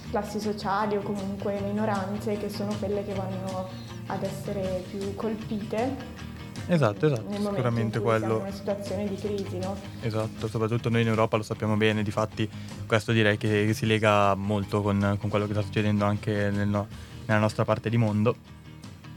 classi 0.10 0.42
sociali 0.42 0.98
o 0.98 1.02
comunque 1.02 1.58
minoranze 1.62 2.36
che 2.38 2.50
sono 2.50 2.76
quelle 2.80 3.06
che 3.06 3.14
vanno 3.14 3.70
ad 4.08 4.24
essere 4.24 4.84
più 4.90 5.16
colpite 5.16 6.32
Esatto, 6.66 7.08
esatto, 7.08 7.30
sicuramente 7.30 8.00
quello. 8.00 8.20
Siamo 8.20 8.36
in 8.36 8.42
una 8.42 8.52
situazione 8.52 9.08
di 9.10 9.16
crisi, 9.16 9.58
no? 9.58 9.76
Esatto, 10.00 10.48
soprattutto 10.48 10.88
noi 10.88 11.02
in 11.02 11.10
Europa 11.10 11.36
lo 11.36 11.44
sappiamo 11.44 11.76
bene, 11.76 12.04
difatti 12.04 12.50
questo 12.88 13.12
direi 13.12 13.36
che 13.36 13.74
si 13.74 13.86
lega 13.86 14.34
molto 14.36 14.82
con, 14.82 15.18
con 15.20 15.30
quello 15.30 15.46
che 15.46 15.52
sta 15.52 15.62
succedendo 15.62 16.06
anche 16.06 16.50
nel, 16.52 16.70
no, 16.70 16.88
nella 17.26 17.40
nostra 17.40 17.66
parte 17.66 17.90
di 17.90 17.98
mondo. 17.98 18.36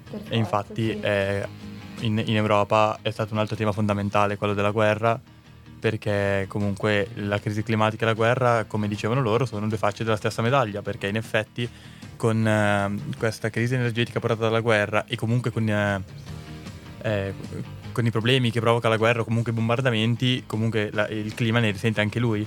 Forza, 0.09 0.31
e 0.31 0.37
infatti 0.37 0.85
sì. 0.85 1.01
è, 1.01 1.47
in, 2.01 2.23
in 2.25 2.37
Europa 2.37 2.99
è 3.03 3.11
stato 3.11 3.33
un 3.33 3.41
altro 3.41 3.57
tema 3.57 3.73
fondamentale, 3.73 4.37
quello 4.37 4.55
della 4.55 4.71
guerra, 4.71 5.21
perché 5.79 6.47
comunque 6.49 7.09
la 7.15 7.39
crisi 7.39 7.63
climatica 7.63 8.05
e 8.05 8.09
la 8.09 8.15
guerra, 8.15 8.65
come 8.65 8.89
dicevano 8.89 9.21
loro, 9.21 9.47
sono 9.47 9.69
due 9.69 9.77
facce 9.77 10.05
della 10.05 10.17
stessa 10.17 10.43
medaglia, 10.43 10.83
perché 10.83 11.07
in 11.07 11.17
effetti 11.17 11.69
con 12.17 12.47
eh, 12.47 12.95
questa 13.19 13.51
crisi 13.51 13.75
energetica 13.75 14.21
portata 14.21 14.43
dalla 14.43 14.61
guerra 14.61 15.05
e 15.07 15.17
comunque 15.17 15.51
con, 15.51 15.69
eh, 15.69 16.03
eh, 17.03 17.35
con 17.93 18.07
i 18.07 18.11
problemi 18.11 18.51
che 18.51 18.61
provoca 18.61 18.89
la 18.89 18.97
guerra 18.97 19.21
o 19.21 19.25
comunque 19.25 19.53
i 19.53 19.55
bombardamenti, 19.55 20.45
comunque 20.47 20.91
la, 20.93 21.09
il 21.09 21.35
clima 21.35 21.61
ne 21.61 21.71
risente 21.71 22.01
anche 22.01 22.19
lui. 22.19 22.47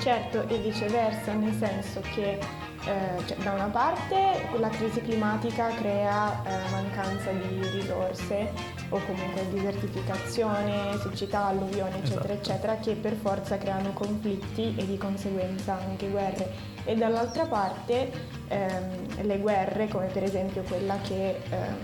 Certo, 0.00 0.46
e 0.48 0.58
viceversa, 0.58 1.32
nel 1.32 1.54
senso 1.58 2.00
che 2.14 2.38
eh, 2.84 3.26
cioè, 3.26 3.36
da 3.38 3.52
una 3.52 3.66
parte 3.66 4.48
la 4.58 4.68
crisi 4.68 5.00
climatica 5.00 5.68
crea 5.68 6.42
eh, 6.44 6.70
mancanza 6.70 7.30
di 7.32 7.60
risorse 7.70 8.52
o 8.90 9.00
comunque 9.04 9.48
desertificazione, 9.50 10.98
siccità, 11.00 11.46
alluvioni 11.46 11.98
eccetera 11.98 12.32
esatto. 12.32 12.50
eccetera 12.50 12.76
che 12.76 12.94
per 12.94 13.14
forza 13.14 13.58
creano 13.58 13.92
conflitti 13.92 14.74
e 14.76 14.86
di 14.86 14.96
conseguenza 14.96 15.78
anche 15.78 16.08
guerre 16.08 16.50
e 16.84 16.94
dall'altra 16.94 17.44
parte 17.46 18.10
ehm, 18.48 19.22
le 19.22 19.38
guerre 19.38 19.88
come 19.88 20.06
per 20.06 20.22
esempio 20.22 20.62
quella 20.62 20.96
che, 21.02 21.40
ehm, 21.50 21.76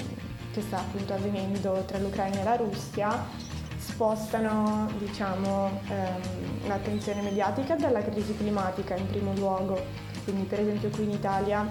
che 0.52 0.62
sta 0.62 0.78
appunto 0.78 1.12
avvenendo 1.12 1.82
tra 1.86 1.98
l'Ucraina 1.98 2.40
e 2.40 2.44
la 2.44 2.56
Russia 2.56 3.26
spostano 3.76 4.88
diciamo, 4.98 5.80
ehm, 5.88 6.68
l'attenzione 6.68 7.20
mediatica 7.20 7.74
dalla 7.74 8.02
crisi 8.02 8.34
climatica 8.34 8.96
in 8.96 9.06
primo 9.06 9.34
luogo 9.34 10.12
quindi 10.25 10.45
per 10.45 10.61
esempio 10.61 10.88
qui 10.90 11.04
in 11.04 11.11
Italia 11.11 11.66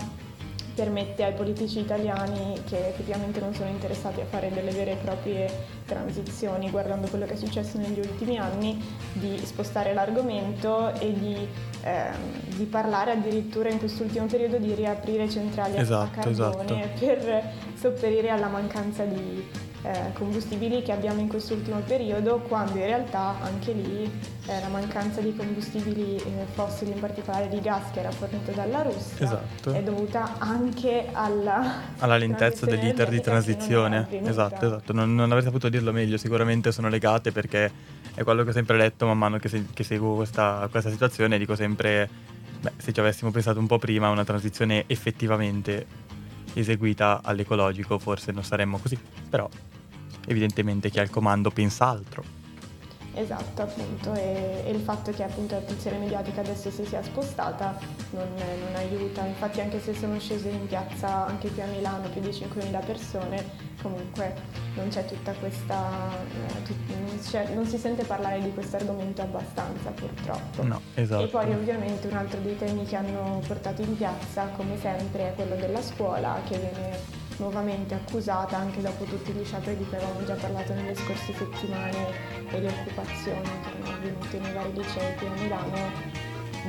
permette 0.73 1.23
ai 1.23 1.33
politici 1.33 1.79
italiani 1.79 2.59
che 2.67 2.87
effettivamente 2.89 3.39
non 3.39 3.53
sono 3.53 3.69
interessati 3.69 4.21
a 4.21 4.25
fare 4.25 4.51
delle 4.51 4.71
vere 4.71 4.93
e 4.93 4.95
proprie 4.95 5.49
transizioni, 5.85 6.69
guardando 6.69 7.07
quello 7.07 7.25
che 7.25 7.33
è 7.33 7.35
successo 7.35 7.77
negli 7.77 7.99
ultimi 7.99 8.37
anni, 8.39 8.83
di 9.13 9.39
spostare 9.43 9.93
l'argomento 9.93 10.93
e 10.99 11.13
di, 11.13 11.47
ehm, 11.83 12.55
di 12.55 12.65
parlare 12.65 13.11
addirittura 13.11 13.69
in 13.69 13.77
quest'ultimo 13.77 14.25
periodo 14.25 14.57
di 14.57 14.73
riaprire 14.73 15.29
centrali 15.29 15.77
esatto, 15.77 16.19
a 16.19 16.23
carbone 16.23 16.93
esatto. 16.93 17.05
per 17.05 17.43
sopperire 17.75 18.29
alla 18.29 18.47
mancanza 18.47 19.03
di 19.03 19.45
eh, 19.83 20.13
combustibili 20.13 20.81
che 20.81 20.91
abbiamo 20.91 21.19
in 21.19 21.27
quest'ultimo 21.27 21.79
periodo, 21.79 22.39
quando 22.39 22.77
in 22.77 22.85
realtà 22.85 23.35
anche 23.41 23.73
lì 23.73 24.03
eh, 24.45 24.59
la 24.59 24.69
mancanza 24.69 25.19
di 25.21 25.35
combustibili 25.35 26.15
eh, 26.15 26.45
fossili, 26.53 26.91
in 26.91 26.99
particolare 26.99 27.49
di 27.49 27.59
gas 27.59 27.91
che 27.91 27.99
era 27.99 28.11
fornito 28.11 28.51
dalla 28.51 28.81
Russia, 28.81 29.25
esatto. 29.25 29.73
è 29.73 29.83
dovuta 29.83 30.37
anche 30.39 31.09
alla, 31.11 31.81
alla 31.99 32.17
lentezza 32.17 32.65
dell'iter 32.65 33.09
di 33.09 33.21
transizione. 33.21 34.07
Esatto, 34.23 34.65
esatto. 34.65 34.93
Non, 34.93 35.13
non 35.13 35.29
avrei 35.29 35.43
saputo 35.43 35.69
dirlo 35.69 35.91
meglio, 35.91 36.17
sicuramente 36.17 36.71
sono 36.71 36.87
legate 36.87 37.31
perché 37.31 37.71
è 38.15 38.23
quello 38.23 38.43
che 38.43 38.49
ho 38.49 38.53
sempre 38.53 38.77
letto 38.77 39.05
man 39.05 39.17
mano 39.17 39.37
che, 39.37 39.49
se, 39.49 39.65
che 39.73 39.83
seguo 39.83 40.15
questa, 40.15 40.67
questa 40.71 40.89
situazione, 40.89 41.37
dico 41.37 41.55
sempre, 41.55 42.07
beh, 42.61 42.71
se 42.77 42.93
ci 42.93 42.99
avessimo 42.99 43.31
pensato 43.31 43.59
un 43.59 43.67
po' 43.67 43.79
prima, 43.79 44.09
una 44.09 44.23
transizione 44.23 44.85
effettivamente 44.87 45.85
eseguita 46.59 47.21
all'ecologico 47.23 47.99
forse 47.99 48.31
non 48.31 48.43
saremmo 48.43 48.77
così, 48.77 48.97
però 49.29 49.49
evidentemente 50.27 50.89
chi 50.89 50.99
ha 50.99 51.03
il 51.03 51.09
comando 51.09 51.49
pensa 51.49 51.87
altro. 51.87 52.42
Esatto, 53.15 53.61
appunto, 53.61 54.13
e, 54.13 54.63
e, 54.65 54.71
il 54.71 54.79
fatto 54.79 55.11
che 55.11 55.23
appunto 55.23 55.53
l'attenzione 55.53 55.99
mediatica 55.99 56.41
adesso 56.41 56.71
si 56.71 56.83
sia 56.83 57.03
spostata 57.03 57.77
non, 58.11 58.27
non, 58.33 58.75
aiuta, 58.75 59.23
infatti 59.25 59.61
anche 59.61 59.79
se 59.79 59.93
sono 59.93 60.19
scese 60.19 60.49
in 60.49 60.65
piazza 60.65 61.27
anche 61.27 61.51
qui 61.51 61.61
a 61.61 61.67
Milano 61.67 62.09
più 62.09 62.21
di 62.21 62.29
5.000 62.29 62.85
persone, 62.85 63.45
comunque 63.83 64.33
non 64.75 64.87
c'è 64.87 65.05
tutta 65.05 65.31
questa, 65.33 66.09
tut, 66.63 67.53
non 67.53 67.65
si 67.67 67.77
sente 67.77 68.03
parlare 68.03 68.41
di 68.41 68.51
questo 68.51 68.77
argomento 68.77 69.21
abbastanza 69.21 69.91
purtroppo. 69.91 70.63
No, 70.63 70.81
esatto. 70.95 71.23
E 71.23 71.27
poi 71.27 71.53
ovviamente 71.53 72.07
un 72.07 72.17
altro 72.17 72.39
dei 72.39 72.57
temi 72.57 72.83
che 72.83 72.95
hanno 72.95 73.41
portato 73.45 73.83
in 73.83 73.95
piazza, 73.95 74.47
come 74.55 74.79
sempre, 74.79 75.29
è 75.29 75.33
quello 75.35 75.55
della 75.55 75.83
scuola 75.83 76.41
che 76.47 76.57
viene 76.57 77.21
nuovamente 77.37 77.93
accusata 77.93 78.57
anche 78.57 78.81
dopo 78.81 79.03
tutti 79.05 79.31
gli 79.31 79.43
scioperi 79.43 79.77
di 79.77 79.85
cui 79.85 79.97
avevamo 79.97 80.23
già 80.25 80.35
parlato 80.35 80.73
nelle 80.73 80.95
scorse 80.95 81.33
settimane 81.33 82.07
e 82.49 82.59
le 82.59 82.67
occupazioni 82.67 83.41
che 83.41 83.77
erano 83.77 83.95
avvenute 83.95 84.39
nei 84.39 84.53
vari 84.53 84.73
licei 84.73 85.15
qui 85.15 85.27
a 85.27 85.31
Milano 85.31 85.91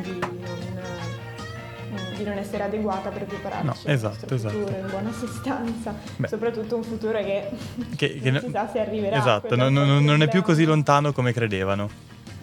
di 0.02 0.18
non, 0.18 2.14
di 2.16 2.24
non 2.24 2.38
essere 2.38 2.64
adeguata 2.64 3.10
per 3.10 3.24
prepararci 3.24 3.86
no, 3.86 3.92
esatto, 3.92 4.34
esatto. 4.34 4.54
futuro 4.54 4.78
in 4.78 4.86
buona 4.88 5.12
sostanza, 5.12 5.94
Beh. 6.16 6.28
soprattutto 6.28 6.76
un 6.76 6.82
futuro 6.82 7.18
che, 7.22 7.50
che, 7.96 8.20
che 8.20 8.30
non 8.30 8.40
si 8.40 8.50
sa 8.50 8.68
se 8.68 8.80
arriverà. 8.80 9.16
Esatto, 9.16 9.54
non, 9.56 9.72
non, 9.72 10.04
non 10.04 10.22
è 10.22 10.28
più 10.28 10.42
così 10.42 10.64
lontano 10.64 11.12
come 11.12 11.32
credevano. 11.32 11.88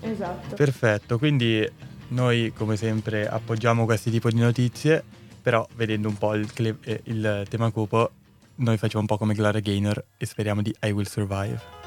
Esatto. 0.02 0.56
Perfetto, 0.56 1.18
quindi 1.18 1.70
noi 2.10 2.54
come 2.56 2.76
sempre 2.76 3.28
appoggiamo 3.28 3.86
questi 3.86 4.10
tipi 4.12 4.30
di 4.30 4.40
notizie 4.40 5.04
però 5.42 5.68
vedendo 5.76 6.08
un 6.08 6.18
po' 6.18 6.36
il, 6.36 6.52
cle- 6.54 6.78
eh, 6.84 7.02
il 7.06 7.46
tema 7.50 7.72
cupo, 7.72 8.12
noi 8.56 8.78
facciamo 8.78 9.02
un 9.02 9.08
po' 9.08 9.18
come 9.18 9.34
Gloria 9.34 9.60
Gaynor 9.60 10.04
e 10.18 10.26
speriamo 10.26 10.62
di 10.62 10.74
I 10.82 10.92
Will 10.92 11.06
Survive. 11.06 11.81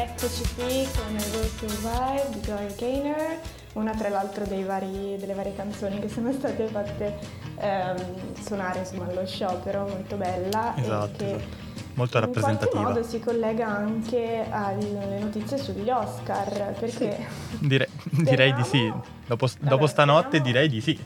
Eccoci 0.00 0.42
qui 0.54 0.88
con 0.96 1.14
Go 1.30 1.46
to 1.58 1.66
Vibe 1.66 2.28
di 2.30 2.40
Joy 2.40 2.74
Gaynor, 2.74 3.38
una 3.74 3.92
tra 3.92 4.08
l'altro 4.08 4.46
vari, 4.64 5.18
delle 5.18 5.34
varie 5.34 5.54
canzoni 5.54 5.98
che 5.98 6.08
sono 6.08 6.32
state 6.32 6.68
fatte 6.68 7.18
ehm, 7.58 8.42
suonare 8.42 8.78
insomma, 8.78 9.08
allo 9.08 9.26
sciopero, 9.26 9.86
molto 9.86 10.16
bella. 10.16 10.74
Esatto, 10.74 11.22
e 11.22 11.26
che 11.26 11.34
esatto. 11.34 11.56
molto 11.96 12.18
rappresentativa. 12.18 12.78
In 12.78 12.82
qualche 12.82 13.00
modo 13.00 13.06
si 13.06 13.20
collega 13.20 13.66
anche 13.66 14.46
alle 14.48 15.18
notizie 15.18 15.58
sugli 15.58 15.90
Oscar, 15.90 16.72
perché... 16.78 17.28
Sì. 17.58 17.66
Dire, 17.66 17.88
direi 18.04 18.54
di 18.54 18.64
sì, 18.64 18.90
dopo, 19.26 19.48
dopo 19.58 19.86
stanotte 19.86 20.40
direi 20.40 20.70
di 20.70 20.80
sì. 20.80 20.98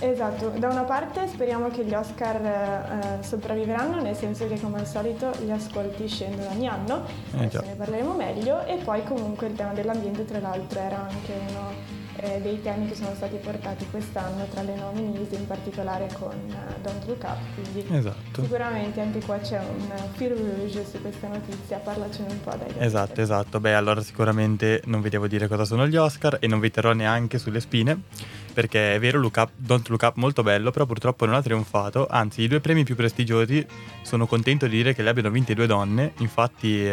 Esatto, 0.00 0.48
da 0.50 0.68
una 0.68 0.82
parte 0.82 1.26
speriamo 1.28 1.68
che 1.68 1.84
gli 1.84 1.94
Oscar 1.94 2.44
eh, 2.44 3.22
sopravviveranno, 3.22 4.02
nel 4.02 4.16
senso 4.16 4.46
che 4.48 4.60
come 4.60 4.80
al 4.80 4.86
solito 4.86 5.30
gli 5.42 5.50
ascolti 5.50 6.08
scendono 6.08 6.50
ogni 6.50 6.68
anno, 6.68 7.04
eh, 7.38 7.48
ne 7.52 7.74
parleremo 7.76 8.12
meglio 8.14 8.64
e 8.66 8.76
poi 8.82 9.04
comunque 9.04 9.46
il 9.46 9.54
tema 9.54 9.72
dell'ambiente 9.72 10.24
tra 10.24 10.40
l'altro 10.40 10.80
era 10.80 11.06
anche 11.08 11.32
uno 11.48 12.02
eh, 12.16 12.40
dei 12.40 12.60
temi 12.62 12.88
che 12.88 12.94
sono 12.94 13.14
stati 13.14 13.36
portati 13.36 13.86
quest'anno 13.90 14.46
tra 14.46 14.62
le 14.62 14.74
nominees, 14.76 15.32
in 15.32 15.46
particolare 15.46 16.08
con 16.18 16.36
uh, 16.48 16.80
Don't 16.82 17.04
Look 17.06 17.22
Up, 17.22 17.38
quindi 17.54 17.86
esatto. 17.96 18.42
sicuramente 18.42 19.00
anche 19.00 19.20
qua 19.20 19.38
c'è 19.38 19.58
un 19.58 19.92
fil 20.12 20.34
rouge 20.34 20.84
su 20.86 21.00
questa 21.00 21.28
notizia, 21.28 21.78
parlacene 21.78 22.30
un 22.30 22.40
po' 22.40 22.54
dai. 22.56 22.74
Esatto, 22.78 23.10
altri. 23.10 23.22
esatto, 23.22 23.60
beh 23.60 23.74
allora 23.74 24.00
sicuramente 24.00 24.82
non 24.86 25.00
vi 25.00 25.08
devo 25.08 25.26
dire 25.26 25.48
cosa 25.48 25.64
sono 25.64 25.86
gli 25.86 25.96
Oscar 25.96 26.38
e 26.40 26.46
non 26.46 26.60
vi 26.60 26.70
terrò 26.70 26.92
neanche 26.92 27.38
sulle 27.38 27.60
spine 27.60 28.42
perché 28.54 28.94
è 28.94 28.98
vero 29.00 29.18
look 29.18 29.36
up, 29.36 29.50
Don't 29.56 29.86
Look 29.88 30.02
Up 30.02 30.16
molto 30.16 30.42
bello, 30.42 30.70
però 30.70 30.86
purtroppo 30.86 31.26
non 31.26 31.34
ha 31.34 31.42
trionfato, 31.42 32.06
anzi 32.08 32.42
i 32.42 32.48
due 32.48 32.60
premi 32.60 32.84
più 32.84 32.94
prestigiosi 32.94 33.66
sono 34.02 34.26
contento 34.26 34.66
di 34.66 34.76
dire 34.76 34.94
che 34.94 35.02
li 35.02 35.08
abbiano 35.08 35.30
vinti 35.30 35.52
due 35.52 35.66
donne, 35.66 36.12
infatti 36.18 36.88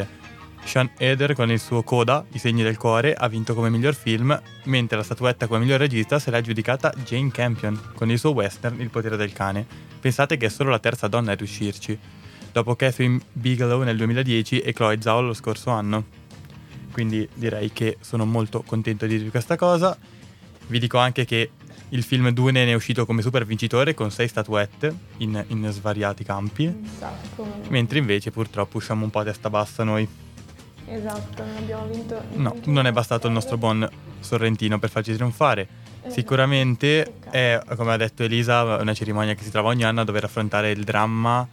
sean 0.63 0.89
Eder 0.97 1.33
con 1.35 1.51
il 1.51 1.59
suo 1.59 1.83
Coda, 1.83 2.25
I 2.31 2.39
segni 2.39 2.63
del 2.63 2.77
cuore, 2.77 3.13
ha 3.13 3.27
vinto 3.27 3.53
come 3.53 3.69
miglior 3.69 3.95
film, 3.95 4.39
mentre 4.65 4.97
la 4.97 5.03
statuetta 5.03 5.47
come 5.47 5.59
miglior 5.59 5.79
regista 5.79 6.19
se 6.19 6.31
l'ha 6.31 6.37
aggiudicata 6.37 6.93
Jane 7.05 7.31
Campion 7.31 7.79
con 7.93 8.09
il 8.09 8.19
suo 8.19 8.31
western 8.31 8.79
Il 8.81 8.89
potere 8.89 9.15
del 9.15 9.31
cane. 9.31 9.65
Pensate 9.99 10.37
che 10.37 10.47
è 10.47 10.49
solo 10.49 10.69
la 10.69 10.79
terza 10.79 11.07
donna 11.07 11.31
a 11.31 11.35
riuscirci, 11.35 11.97
dopo 12.51 12.75
Catherine 12.75 13.19
Bigelow 13.31 13.83
nel 13.83 13.97
2010 13.97 14.59
e 14.59 14.73
Chloe 14.73 14.99
Zhao 14.99 15.21
lo 15.21 15.33
scorso 15.33 15.69
anno. 15.69 16.19
Quindi 16.91 17.27
direi 17.33 17.71
che 17.71 17.97
sono 18.01 18.25
molto 18.25 18.63
contento 18.63 19.05
di 19.05 19.29
questa 19.29 19.55
cosa. 19.55 19.97
Vi 20.71 20.79
dico 20.79 20.97
anche 20.97 21.25
che 21.25 21.49
il 21.89 22.01
film 22.01 22.29
Dune 22.29 22.63
ne 22.63 22.71
è 22.71 22.73
uscito 22.73 23.05
come 23.05 23.21
super 23.21 23.45
vincitore 23.45 23.93
con 23.93 24.09
sei 24.09 24.29
statuette 24.29 24.95
in, 25.17 25.43
in 25.47 25.67
svariati 25.69 26.23
campi. 26.23 26.73
Mentre 27.67 27.99
invece 27.99 28.31
purtroppo 28.31 28.77
usciamo 28.77 29.03
un 29.03 29.09
po' 29.09 29.19
a 29.19 29.25
testa 29.25 29.49
bassa 29.49 29.83
noi. 29.83 30.07
Esatto, 30.85 31.43
non 31.43 31.57
abbiamo 31.57 31.87
vinto. 31.87 32.23
No, 32.35 32.55
non 32.67 32.87
è 32.87 32.93
bastato 32.93 33.27
il 33.27 33.33
nostro 33.33 33.57
buon 33.57 33.85
Sorrentino 34.21 34.79
per 34.79 34.89
farci 34.89 35.13
trionfare. 35.13 35.67
Esatto. 35.99 36.13
Sicuramente 36.13 37.15
è, 37.29 37.59
come 37.75 37.91
ha 37.91 37.97
detto 37.97 38.23
Elisa, 38.23 38.77
una 38.77 38.93
cerimonia 38.93 39.33
che 39.33 39.43
si 39.43 39.51
trova 39.51 39.67
ogni 39.67 39.83
anno 39.83 39.99
a 39.99 40.03
dover 40.05 40.23
affrontare 40.23 40.71
il 40.71 40.85
dramma 40.85 41.45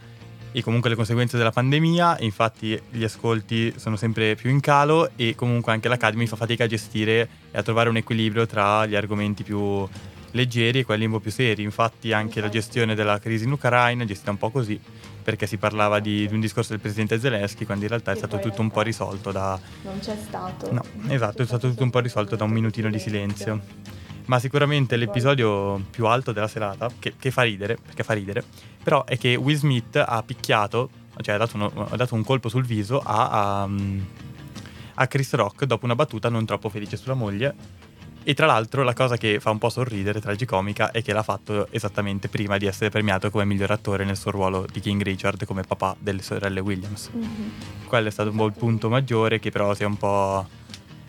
e 0.52 0.62
comunque 0.62 0.90
le 0.90 0.96
conseguenze 0.96 1.36
della 1.36 1.50
pandemia. 1.50 2.18
Infatti 2.20 2.80
gli 2.90 3.04
ascolti 3.04 3.74
sono 3.76 3.96
sempre 3.96 4.34
più 4.34 4.50
in 4.50 4.60
calo 4.60 5.10
e 5.16 5.34
comunque 5.34 5.72
anche 5.72 5.88
l'Academy 5.88 6.26
fa 6.26 6.36
fatica 6.36 6.64
a 6.64 6.66
gestire 6.66 7.28
e 7.50 7.58
a 7.58 7.62
trovare 7.62 7.88
un 7.88 7.96
equilibrio 7.96 8.46
tra 8.46 8.86
gli 8.86 8.94
argomenti 8.94 9.42
più 9.42 9.86
leggeri 10.32 10.80
e 10.80 10.84
quelli 10.84 11.04
un 11.04 11.12
po' 11.12 11.20
più 11.20 11.30
seri. 11.30 11.62
Infatti 11.62 12.12
anche 12.12 12.40
la 12.40 12.48
gestione 12.48 12.94
della 12.94 13.18
crisi 13.18 13.44
in 13.44 13.52
Ucraina 13.52 14.04
è 14.04 14.06
gestita 14.06 14.30
un 14.30 14.38
po' 14.38 14.50
così 14.50 14.80
perché 15.28 15.46
si 15.46 15.58
parlava 15.58 16.00
di, 16.00 16.26
di 16.26 16.32
un 16.32 16.40
discorso 16.40 16.70
del 16.70 16.80
presidente 16.80 17.20
Zelensky 17.20 17.66
quando 17.66 17.84
in 17.84 17.90
realtà 17.90 18.12
è 18.12 18.16
stato 18.16 18.38
tutto 18.38 18.62
un 18.62 18.70
po' 18.70 18.80
risolto 18.80 19.30
da... 19.30 19.60
Non 19.82 19.98
c'è 19.98 20.16
stato. 20.16 20.72
No, 20.72 20.82
esatto, 21.08 21.42
è 21.42 21.44
stato 21.44 21.68
tutto 21.68 21.82
un 21.82 21.90
po' 21.90 21.98
risolto 21.98 22.34
da 22.34 22.44
un 22.44 22.50
minutino 22.50 22.88
di 22.88 22.98
silenzio. 22.98 23.60
Ma 24.24 24.38
sicuramente 24.38 24.96
l'episodio 24.96 25.84
più 25.90 26.06
alto 26.06 26.32
della 26.32 26.48
serata, 26.48 26.90
che, 26.98 27.12
che 27.18 27.30
fa 27.30 27.42
ridere, 27.42 27.76
perché 27.76 28.02
fa 28.04 28.14
ridere, 28.14 28.42
però 28.88 29.04
è 29.04 29.18
che 29.18 29.34
Will 29.34 29.58
Smith 29.58 29.96
ha 29.96 30.22
picchiato, 30.22 30.88
cioè 31.20 31.34
ha 31.34 31.36
dato, 31.36 31.56
uno, 31.56 31.88
ha 31.90 31.94
dato 31.94 32.14
un 32.14 32.24
colpo 32.24 32.48
sul 32.48 32.64
viso 32.64 33.02
a, 33.04 33.60
a, 33.62 33.68
a 34.94 35.06
Chris 35.06 35.34
Rock 35.34 35.66
dopo 35.66 35.84
una 35.84 35.94
battuta 35.94 36.30
non 36.30 36.46
troppo 36.46 36.70
felice 36.70 36.96
sulla 36.96 37.12
moglie 37.12 37.54
e 38.22 38.32
tra 38.32 38.46
l'altro 38.46 38.84
la 38.84 38.94
cosa 38.94 39.18
che 39.18 39.40
fa 39.40 39.50
un 39.50 39.58
po' 39.58 39.68
sorridere, 39.68 40.22
tragicomica, 40.22 40.90
è 40.90 41.02
che 41.02 41.12
l'ha 41.12 41.22
fatto 41.22 41.68
esattamente 41.70 42.28
prima 42.28 42.56
di 42.56 42.64
essere 42.64 42.88
premiato 42.88 43.30
come 43.30 43.44
miglior 43.44 43.72
attore 43.72 44.06
nel 44.06 44.16
suo 44.16 44.30
ruolo 44.30 44.66
di 44.70 44.80
King 44.80 45.02
Richard 45.02 45.44
come 45.44 45.64
papà 45.64 45.94
delle 45.98 46.22
sorelle 46.22 46.60
Williams. 46.60 47.10
Mm-hmm. 47.14 47.84
Quello 47.84 48.08
è 48.08 48.10
stato 48.10 48.30
un 48.30 48.36
po' 48.36 48.46
il 48.46 48.54
punto 48.54 48.88
maggiore 48.88 49.38
che 49.38 49.50
però 49.50 49.74
si 49.74 49.82
è 49.82 49.86
un 49.86 49.98
po', 49.98 50.46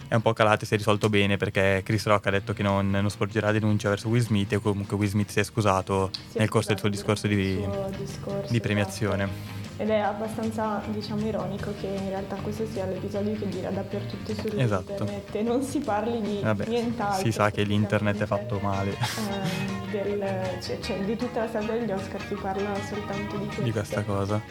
è 0.09 0.15
un 0.15 0.21
po' 0.21 0.33
calato 0.33 0.63
e 0.63 0.67
si 0.67 0.73
è 0.73 0.77
risolto 0.77 1.07
bene 1.07 1.37
perché 1.37 1.81
Chris 1.85 2.05
Rock 2.07 2.25
ha 2.27 2.31
detto 2.31 2.51
che 2.51 2.63
non, 2.63 2.89
non 2.89 3.09
sporgerà 3.09 3.51
denuncia 3.51 3.89
verso 3.89 4.09
Will 4.09 4.23
Smith 4.23 4.51
e 4.51 4.59
comunque 4.59 4.97
Will 4.97 5.07
Smith 5.07 5.29
si 5.29 5.39
è 5.39 5.43
scusato 5.43 6.09
si 6.11 6.37
è 6.37 6.39
nel 6.39 6.49
corso 6.49 6.69
del 6.69 6.79
suo 6.79 6.89
discorso 6.89 7.27
di, 7.27 7.63
discorso, 7.95 8.51
di 8.51 8.59
premiazione. 8.59 9.23
Esatto. 9.23 9.57
Ed 9.81 9.89
è 9.91 9.99
abbastanza, 9.99 10.81
diciamo, 10.87 11.25
ironico 11.25 11.73
che 11.79 11.87
in 11.87 12.09
realtà 12.09 12.35
questo 12.37 12.65
sia 12.65 12.85
l'episodio 12.85 13.33
che 13.37 13.47
gira 13.47 13.69
dappertutto 13.69 14.33
su 14.33 14.47
esatto. 14.57 14.91
internet 14.91 15.35
e 15.35 15.41
non 15.41 15.61
si 15.61 15.79
parli 15.79 16.19
di 16.21 16.39
Vabbè, 16.41 16.65
nient'altro. 16.67 17.23
Si 17.23 17.31
sa 17.31 17.49
che 17.49 17.63
l'internet 17.63 18.21
è 18.21 18.25
fatto 18.25 18.59
male. 18.59 18.89
Ehm, 18.89 19.89
del, 19.91 20.59
cioè, 20.61 20.79
cioè, 20.81 20.99
di 21.05 21.15
tutta 21.15 21.41
la 21.41 21.47
storia 21.47 21.77
degli 21.77 21.91
Oscar 21.91 22.21
si 22.27 22.33
parla 22.33 22.75
soltanto 22.83 23.37
di. 23.37 23.63
Di 23.63 23.71
questa 23.71 24.03
cosa. 24.03 24.41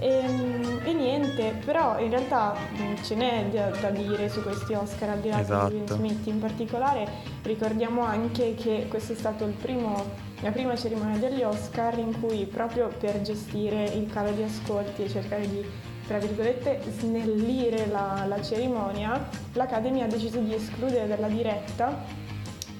E, 0.00 0.08
ehm, 0.08 0.80
e, 0.84 0.92
niente, 0.94 1.54
però 1.64 2.00
in 2.00 2.10
realtà 2.10 2.56
ce 3.02 3.14
n'è 3.14 3.46
da, 3.50 3.68
da, 3.68 3.90
dire 3.90 4.28
su 4.28 4.42
questi 4.42 4.72
Oscar, 4.72 5.10
al 5.10 5.20
di 5.20 5.28
là 5.28 5.40
esatto. 5.40 5.68
di 5.68 5.74
Will 5.76 5.86
Smith 5.86 6.26
in 6.26 6.40
particolare. 6.40 7.06
Ricordiamo 7.42 8.02
anche 8.02 8.54
che 8.54 8.86
questo 8.88 9.12
è 9.12 9.16
stato 9.16 9.44
il 9.44 9.52
primo 9.52 10.28
la 10.42 10.50
prima 10.52 10.74
cerimonia 10.74 11.18
degli 11.18 11.42
Oscar 11.42 11.98
in 11.98 12.18
cui 12.18 12.46
proprio 12.46 12.88
per 12.88 13.20
gestire 13.20 13.84
il 13.84 14.10
calo 14.10 14.30
di 14.32 14.42
ascolti 14.42 15.04
e 15.04 15.08
cercare 15.08 15.46
di, 15.46 15.62
tra 16.06 16.18
virgolette, 16.18 16.80
snellire 16.98 17.86
la, 17.86 18.24
la 18.26 18.40
cerimonia, 18.40 19.28
l'Academy 19.52 20.00
ha 20.00 20.06
deciso 20.06 20.38
di 20.38 20.54
escludere 20.54 21.06
dalla 21.06 21.28
diretta 21.28 22.28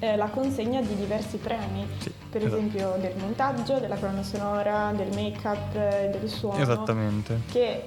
eh, 0.01 0.17
la 0.17 0.27
consegna 0.27 0.81
di 0.81 0.97
diversi 0.97 1.37
premi, 1.37 1.87
sì, 1.99 2.11
per 2.31 2.43
esatto. 2.43 2.57
esempio 2.57 2.97
del 2.99 3.13
montaggio, 3.19 3.79
della 3.79 3.97
colonna 3.97 4.23
sonora, 4.23 4.93
del 4.97 5.09
make-up, 5.15 5.75
eh, 5.75 6.11
del 6.19 6.29
suono. 6.29 6.61
Esattamente. 6.61 7.41
Che 7.51 7.85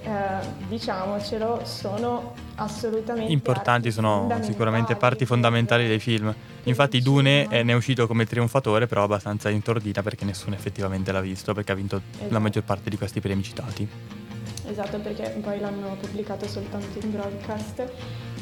diciamocelo 0.68 1.60
sono 1.64 2.32
assolutamente 2.54 3.32
importanti, 3.32 3.90
sono 3.90 4.28
sicuramente 4.42 4.94
parti 4.94 5.26
fondamentali 5.26 5.86
dei 5.86 5.98
film. 5.98 6.32
Infatti 6.64 7.02
Dune 7.02 7.46
ne 7.50 7.72
è 7.72 7.74
uscito 7.74 8.06
come 8.06 8.24
trionfatore, 8.26 8.86
però 8.86 9.02
abbastanza 9.02 9.50
in 9.50 9.60
tordina 9.60 10.02
perché 10.02 10.24
nessuno 10.24 10.54
effettivamente 10.54 11.12
l'ha 11.12 11.20
visto, 11.20 11.52
perché 11.52 11.72
ha 11.72 11.74
vinto 11.74 12.00
esatto. 12.12 12.32
la 12.32 12.38
maggior 12.38 12.62
parte 12.62 12.90
di 12.90 12.96
questi 12.96 13.20
premi 13.20 13.42
citati. 13.42 14.13
Esatto, 14.66 14.98
perché 14.98 15.28
poi 15.42 15.60
l'hanno 15.60 15.96
pubblicato 16.00 16.46
soltanto 16.48 16.98
in 17.04 17.12
broadcast 17.12 17.86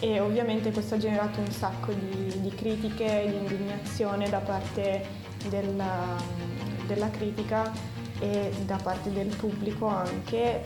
e 0.00 0.20
ovviamente 0.20 0.70
questo 0.72 0.94
ha 0.94 0.98
generato 0.98 1.40
un 1.40 1.50
sacco 1.50 1.92
di, 1.92 2.40
di 2.40 2.50
critiche, 2.50 3.24
di 3.28 3.36
indignazione 3.36 4.28
da 4.28 4.38
parte 4.38 5.04
della, 5.48 6.16
della 6.86 7.10
critica 7.10 7.70
e 8.20 8.52
da 8.64 8.76
parte 8.76 9.10
del 9.10 9.34
pubblico 9.34 9.88
anche, 9.88 10.62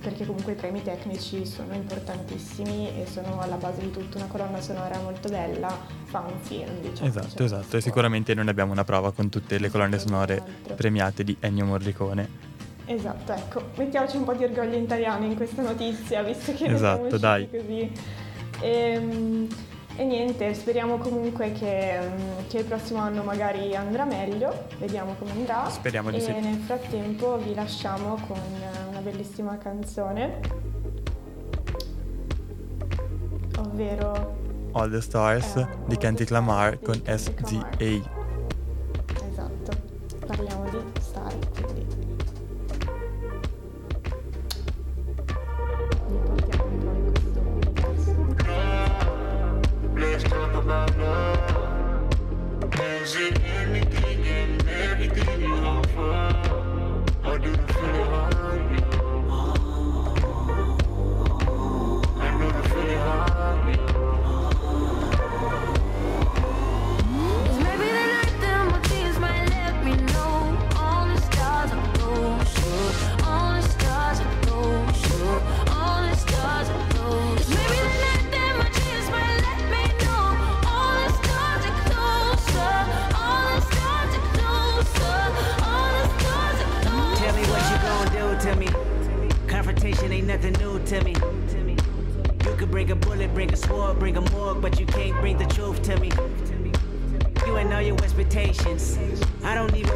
perché 0.00 0.24
comunque 0.24 0.52
i 0.52 0.54
premi 0.54 0.82
tecnici 0.82 1.44
sono 1.44 1.74
importantissimi 1.74 2.88
e 2.98 3.06
sono 3.06 3.40
alla 3.40 3.56
base 3.56 3.82
di 3.82 3.90
tutto. 3.90 4.16
Una 4.16 4.26
colonna 4.26 4.60
sonora 4.62 4.98
molto 5.00 5.28
bella 5.28 5.68
fa 6.04 6.20
un 6.20 6.38
film, 6.40 6.80
diciamo. 6.80 7.08
Esatto, 7.08 7.36
cioè, 7.36 7.44
esatto. 7.44 7.76
E 7.76 7.80
sicuramente 7.82 8.32
noi 8.32 8.48
abbiamo 8.48 8.72
una 8.72 8.84
prova 8.84 9.12
con 9.12 9.28
tutte 9.28 9.58
le 9.58 9.68
colonne 9.70 9.98
sonore 9.98 10.42
premiate 10.74 11.24
di 11.24 11.36
Ennio 11.40 11.66
Morricone. 11.66 12.52
Esatto, 12.86 13.32
ecco, 13.32 13.62
mettiamoci 13.76 14.16
un 14.18 14.24
po' 14.24 14.34
di 14.34 14.44
orgoglio 14.44 14.76
italiano 14.76 15.24
in 15.24 15.36
questa 15.36 15.62
notizia, 15.62 16.22
visto 16.22 16.52
che 16.52 16.66
esatto, 16.66 17.16
dai. 17.16 17.48
così. 17.48 17.90
E, 18.60 18.90
ehm, 18.92 19.48
e, 19.96 20.04
niente, 20.04 20.52
speriamo 20.52 20.98
comunque 20.98 21.52
che, 21.52 21.98
che, 22.48 22.58
il 22.58 22.64
prossimo 22.64 23.00
anno 23.00 23.22
magari 23.22 23.74
andrà 23.74 24.04
meglio, 24.04 24.66
vediamo 24.78 25.14
come 25.18 25.30
andrà. 25.30 25.68
Speriamo 25.70 26.10
di 26.10 26.16
e 26.16 26.20
sì. 26.20 26.30
E 26.30 26.40
nel 26.40 26.58
frattempo 26.58 27.38
vi 27.38 27.54
lasciamo 27.54 28.18
con 28.26 28.40
una 28.90 29.00
bellissima 29.00 29.56
canzone, 29.56 30.40
ovvero 33.58 34.42
All 34.72 34.90
the 34.90 35.00
Stars 35.00 35.56
eh, 35.56 35.66
di 35.86 35.96
Kendrick 35.96 36.30
Lamar 36.30 36.80
con 36.80 37.00
SZA. 37.02 37.66
Esatto, 39.30 39.72
parliamo 40.26 40.68
di 40.68 41.00
star. 41.00 41.53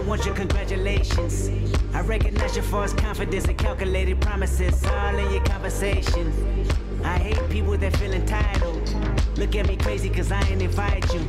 Want 0.08 0.24
your 0.24 0.34
congratulations. 0.34 1.50
I 1.92 2.00
recognize 2.00 2.56
your 2.56 2.64
false 2.64 2.94
confidence 2.94 3.44
and 3.44 3.58
calculated 3.58 4.18
promises 4.22 4.82
all 4.86 5.14
in 5.14 5.30
your 5.30 5.44
conversation. 5.44 6.32
I 7.04 7.18
hate 7.18 7.50
people 7.50 7.76
that 7.76 7.94
feel 7.98 8.12
entitled. 8.12 8.88
Look 9.36 9.54
at 9.54 9.68
me 9.68 9.76
crazy 9.76 10.08
cause 10.08 10.32
I 10.32 10.40
ain't 10.48 10.62
invite 10.62 11.12
you. 11.12 11.20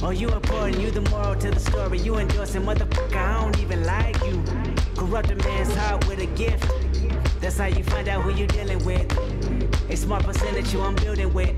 Oh, 0.00 0.08
you 0.08 0.30
important, 0.30 0.80
you 0.80 0.90
the 0.90 1.02
moral 1.10 1.34
to 1.36 1.50
the 1.50 1.60
story. 1.60 1.98
You 1.98 2.16
endorsing, 2.16 2.62
motherfucker, 2.62 3.14
I 3.14 3.42
don't 3.42 3.58
even 3.60 3.84
like 3.84 4.16
you. 4.24 4.42
Corrupt 4.96 5.30
a 5.30 5.36
man's 5.36 5.74
heart 5.74 6.06
with 6.08 6.20
a 6.20 6.26
gift. 6.34 6.66
That's 7.42 7.58
how 7.58 7.66
you 7.66 7.84
find 7.84 8.08
out 8.08 8.22
who 8.22 8.30
you 8.30 8.46
dealing 8.46 8.82
with. 8.86 9.06
A 9.90 9.96
smart 9.98 10.24
percentage 10.24 10.72
you 10.72 10.80
I'm 10.80 10.94
building 10.94 11.34
with. 11.34 11.54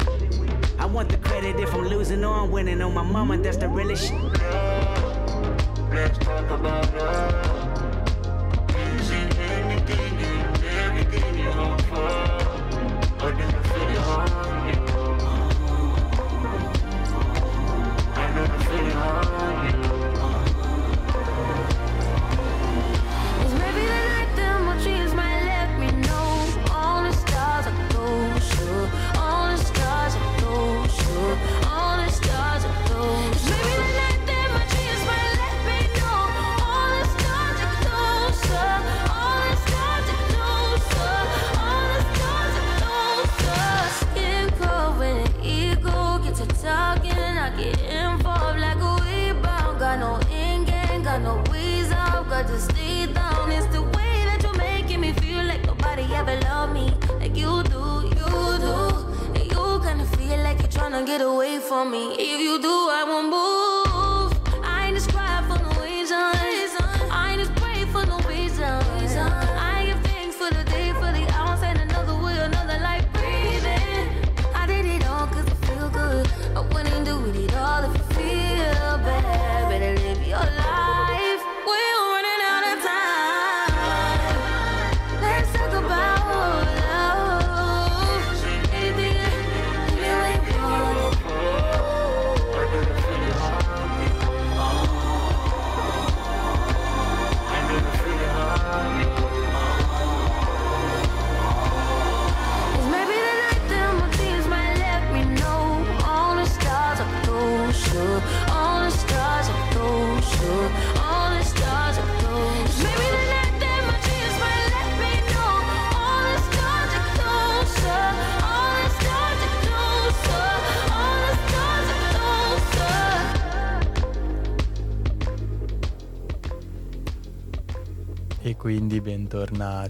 I 0.81 0.87
want 0.87 1.11
the 1.11 1.19
credit 1.19 1.61
if 1.61 1.73
I'm 1.73 1.87
losing 1.87 2.25
or 2.25 2.35
I'm 2.35 2.51
winning. 2.51 2.83
On 2.83 2.93
my 2.93 3.05
mama, 3.05 3.39
that's 3.39 3.57
the 3.57 3.69
realest 3.69 4.09
shit. 4.09 4.36
Let's 6.07 6.19
talk 6.19 6.51
about 6.51 6.95
love. 6.95 7.56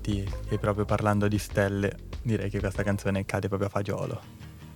Bentornati. 0.06 0.24
E 0.48 0.58
proprio 0.58 0.84
parlando 0.84 1.28
di 1.28 1.38
stelle, 1.38 1.96
direi 2.22 2.48
che 2.50 2.60
questa 2.60 2.82
canzone 2.82 3.24
cade 3.24 3.48
proprio 3.48 3.68
a 3.68 3.70
fagiolo. 3.70 4.20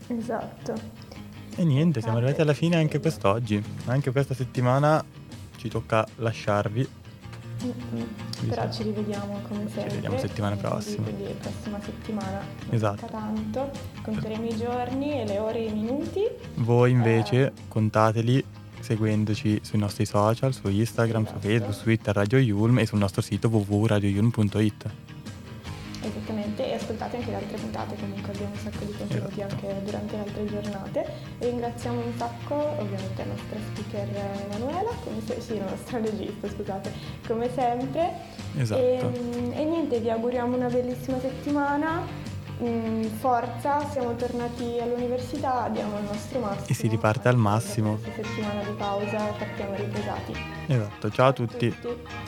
Esatto. 0.08 0.74
E 1.56 1.64
niente, 1.64 2.00
siamo 2.00 2.18
arrivati 2.18 2.40
alla 2.40 2.54
fine 2.54 2.76
anche 2.76 3.00
quest'oggi. 3.00 3.62
Anche 3.86 4.10
questa 4.10 4.34
settimana 4.34 5.04
ci 5.56 5.68
tocca 5.68 6.06
lasciarvi. 6.16 6.88
Mm-mm. 7.62 8.48
Però 8.48 8.72
ci 8.72 8.84
rivediamo 8.84 9.40
come 9.46 9.64
sempre. 9.68 9.88
rivediamo 9.88 10.16
settimana 10.18 10.56
Quindi- 10.56 10.74
prossima. 10.74 11.02
Quindi 11.04 11.34
prossima 11.38 11.80
settimana. 11.82 12.40
Esatto. 12.70 13.06
tanto. 13.06 13.70
Conteremo 14.02 14.46
i 14.46 14.56
giorni 14.56 15.20
e 15.20 15.26
le 15.26 15.38
ore 15.38 15.58
e 15.58 15.64
i 15.66 15.72
minuti. 15.72 16.22
Voi 16.56 16.90
invece 16.90 17.52
contateli 17.68 18.42
seguendoci 18.80 19.60
sui 19.62 19.78
nostri 19.78 20.06
social, 20.06 20.54
su 20.54 20.68
Instagram, 20.68 21.24
su 21.24 21.32
Esatto. 21.32 21.46
Facebook, 21.46 21.74
su 21.74 21.82
Twitter 21.82 22.14
Radio 22.14 22.38
Yulm 22.38 22.78
e 22.78 22.86
sul 22.86 22.98
nostro 22.98 23.20
sito 23.20 23.48
www.radioyulm.it. 23.48 24.90
Esattamente, 26.50 26.70
e 26.70 26.74
ascoltate 26.74 27.16
anche 27.16 27.30
le 27.30 27.36
altre 27.36 27.56
puntate, 27.58 27.94
comunque 27.96 28.32
abbiamo 28.32 28.52
un 28.52 28.58
sacco 28.58 28.84
di 28.84 28.92
contenuti 28.96 29.40
Esatto. 29.40 29.54
anche 29.66 29.82
durante 29.84 30.16
le 30.16 30.22
altre 30.22 30.44
giornate. 30.46 31.06
Ringraziamo 31.38 32.00
un 32.00 32.12
sacco 32.16 32.54
ovviamente 32.54 33.24
la 33.24 33.32
nostra 33.32 33.58
speaker 33.72 34.08
Emanuela, 34.50 34.90
come 35.04 35.20
se- 35.24 35.40
sì, 35.40 35.58
la 35.58 35.70
nostra 35.70 35.98
regista, 35.98 36.48
scusate, 36.48 36.92
come 37.26 37.50
sempre. 37.52 38.12
Esatto. 38.56 38.80
E, 38.80 39.52
e 39.52 39.64
niente, 39.64 40.00
vi 40.00 40.10
auguriamo 40.10 40.56
una 40.56 40.68
bellissima 40.68 41.18
settimana. 41.20 42.28
Mm, 42.62 43.04
forza, 43.20 43.88
siamo 43.88 44.14
tornati 44.16 44.76
all'università, 44.80 45.70
diamo 45.72 45.96
il 45.96 46.04
nostro 46.04 46.40
massimo. 46.40 46.66
E 46.66 46.74
si 46.74 46.88
riparte 46.88 47.28
al 47.28 47.36
massimo. 47.36 47.94
Questa 47.96 48.22
settimana 48.22 48.62
di 48.62 48.72
pausa 48.72 49.16
partiamo 49.38 49.74
riposati. 49.76 50.32
Esatto, 50.66 51.10
ciao 51.10 51.28
a 51.28 51.32
tutti. 51.32 51.74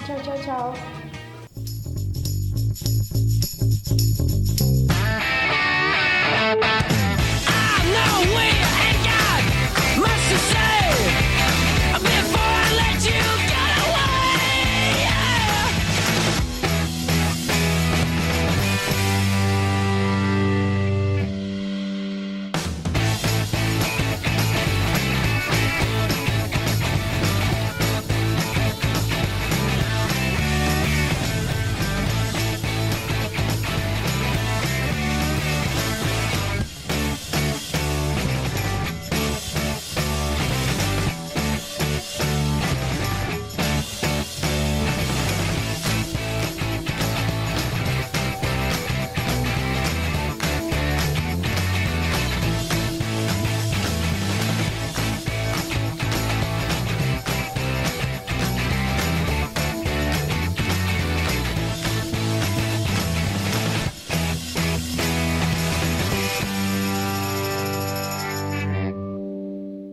Ciao 0.06 0.22
ciao 0.22 0.40
ciao. 0.42 1.11
I 6.60 7.82
know 7.94 8.34
when 8.34 8.61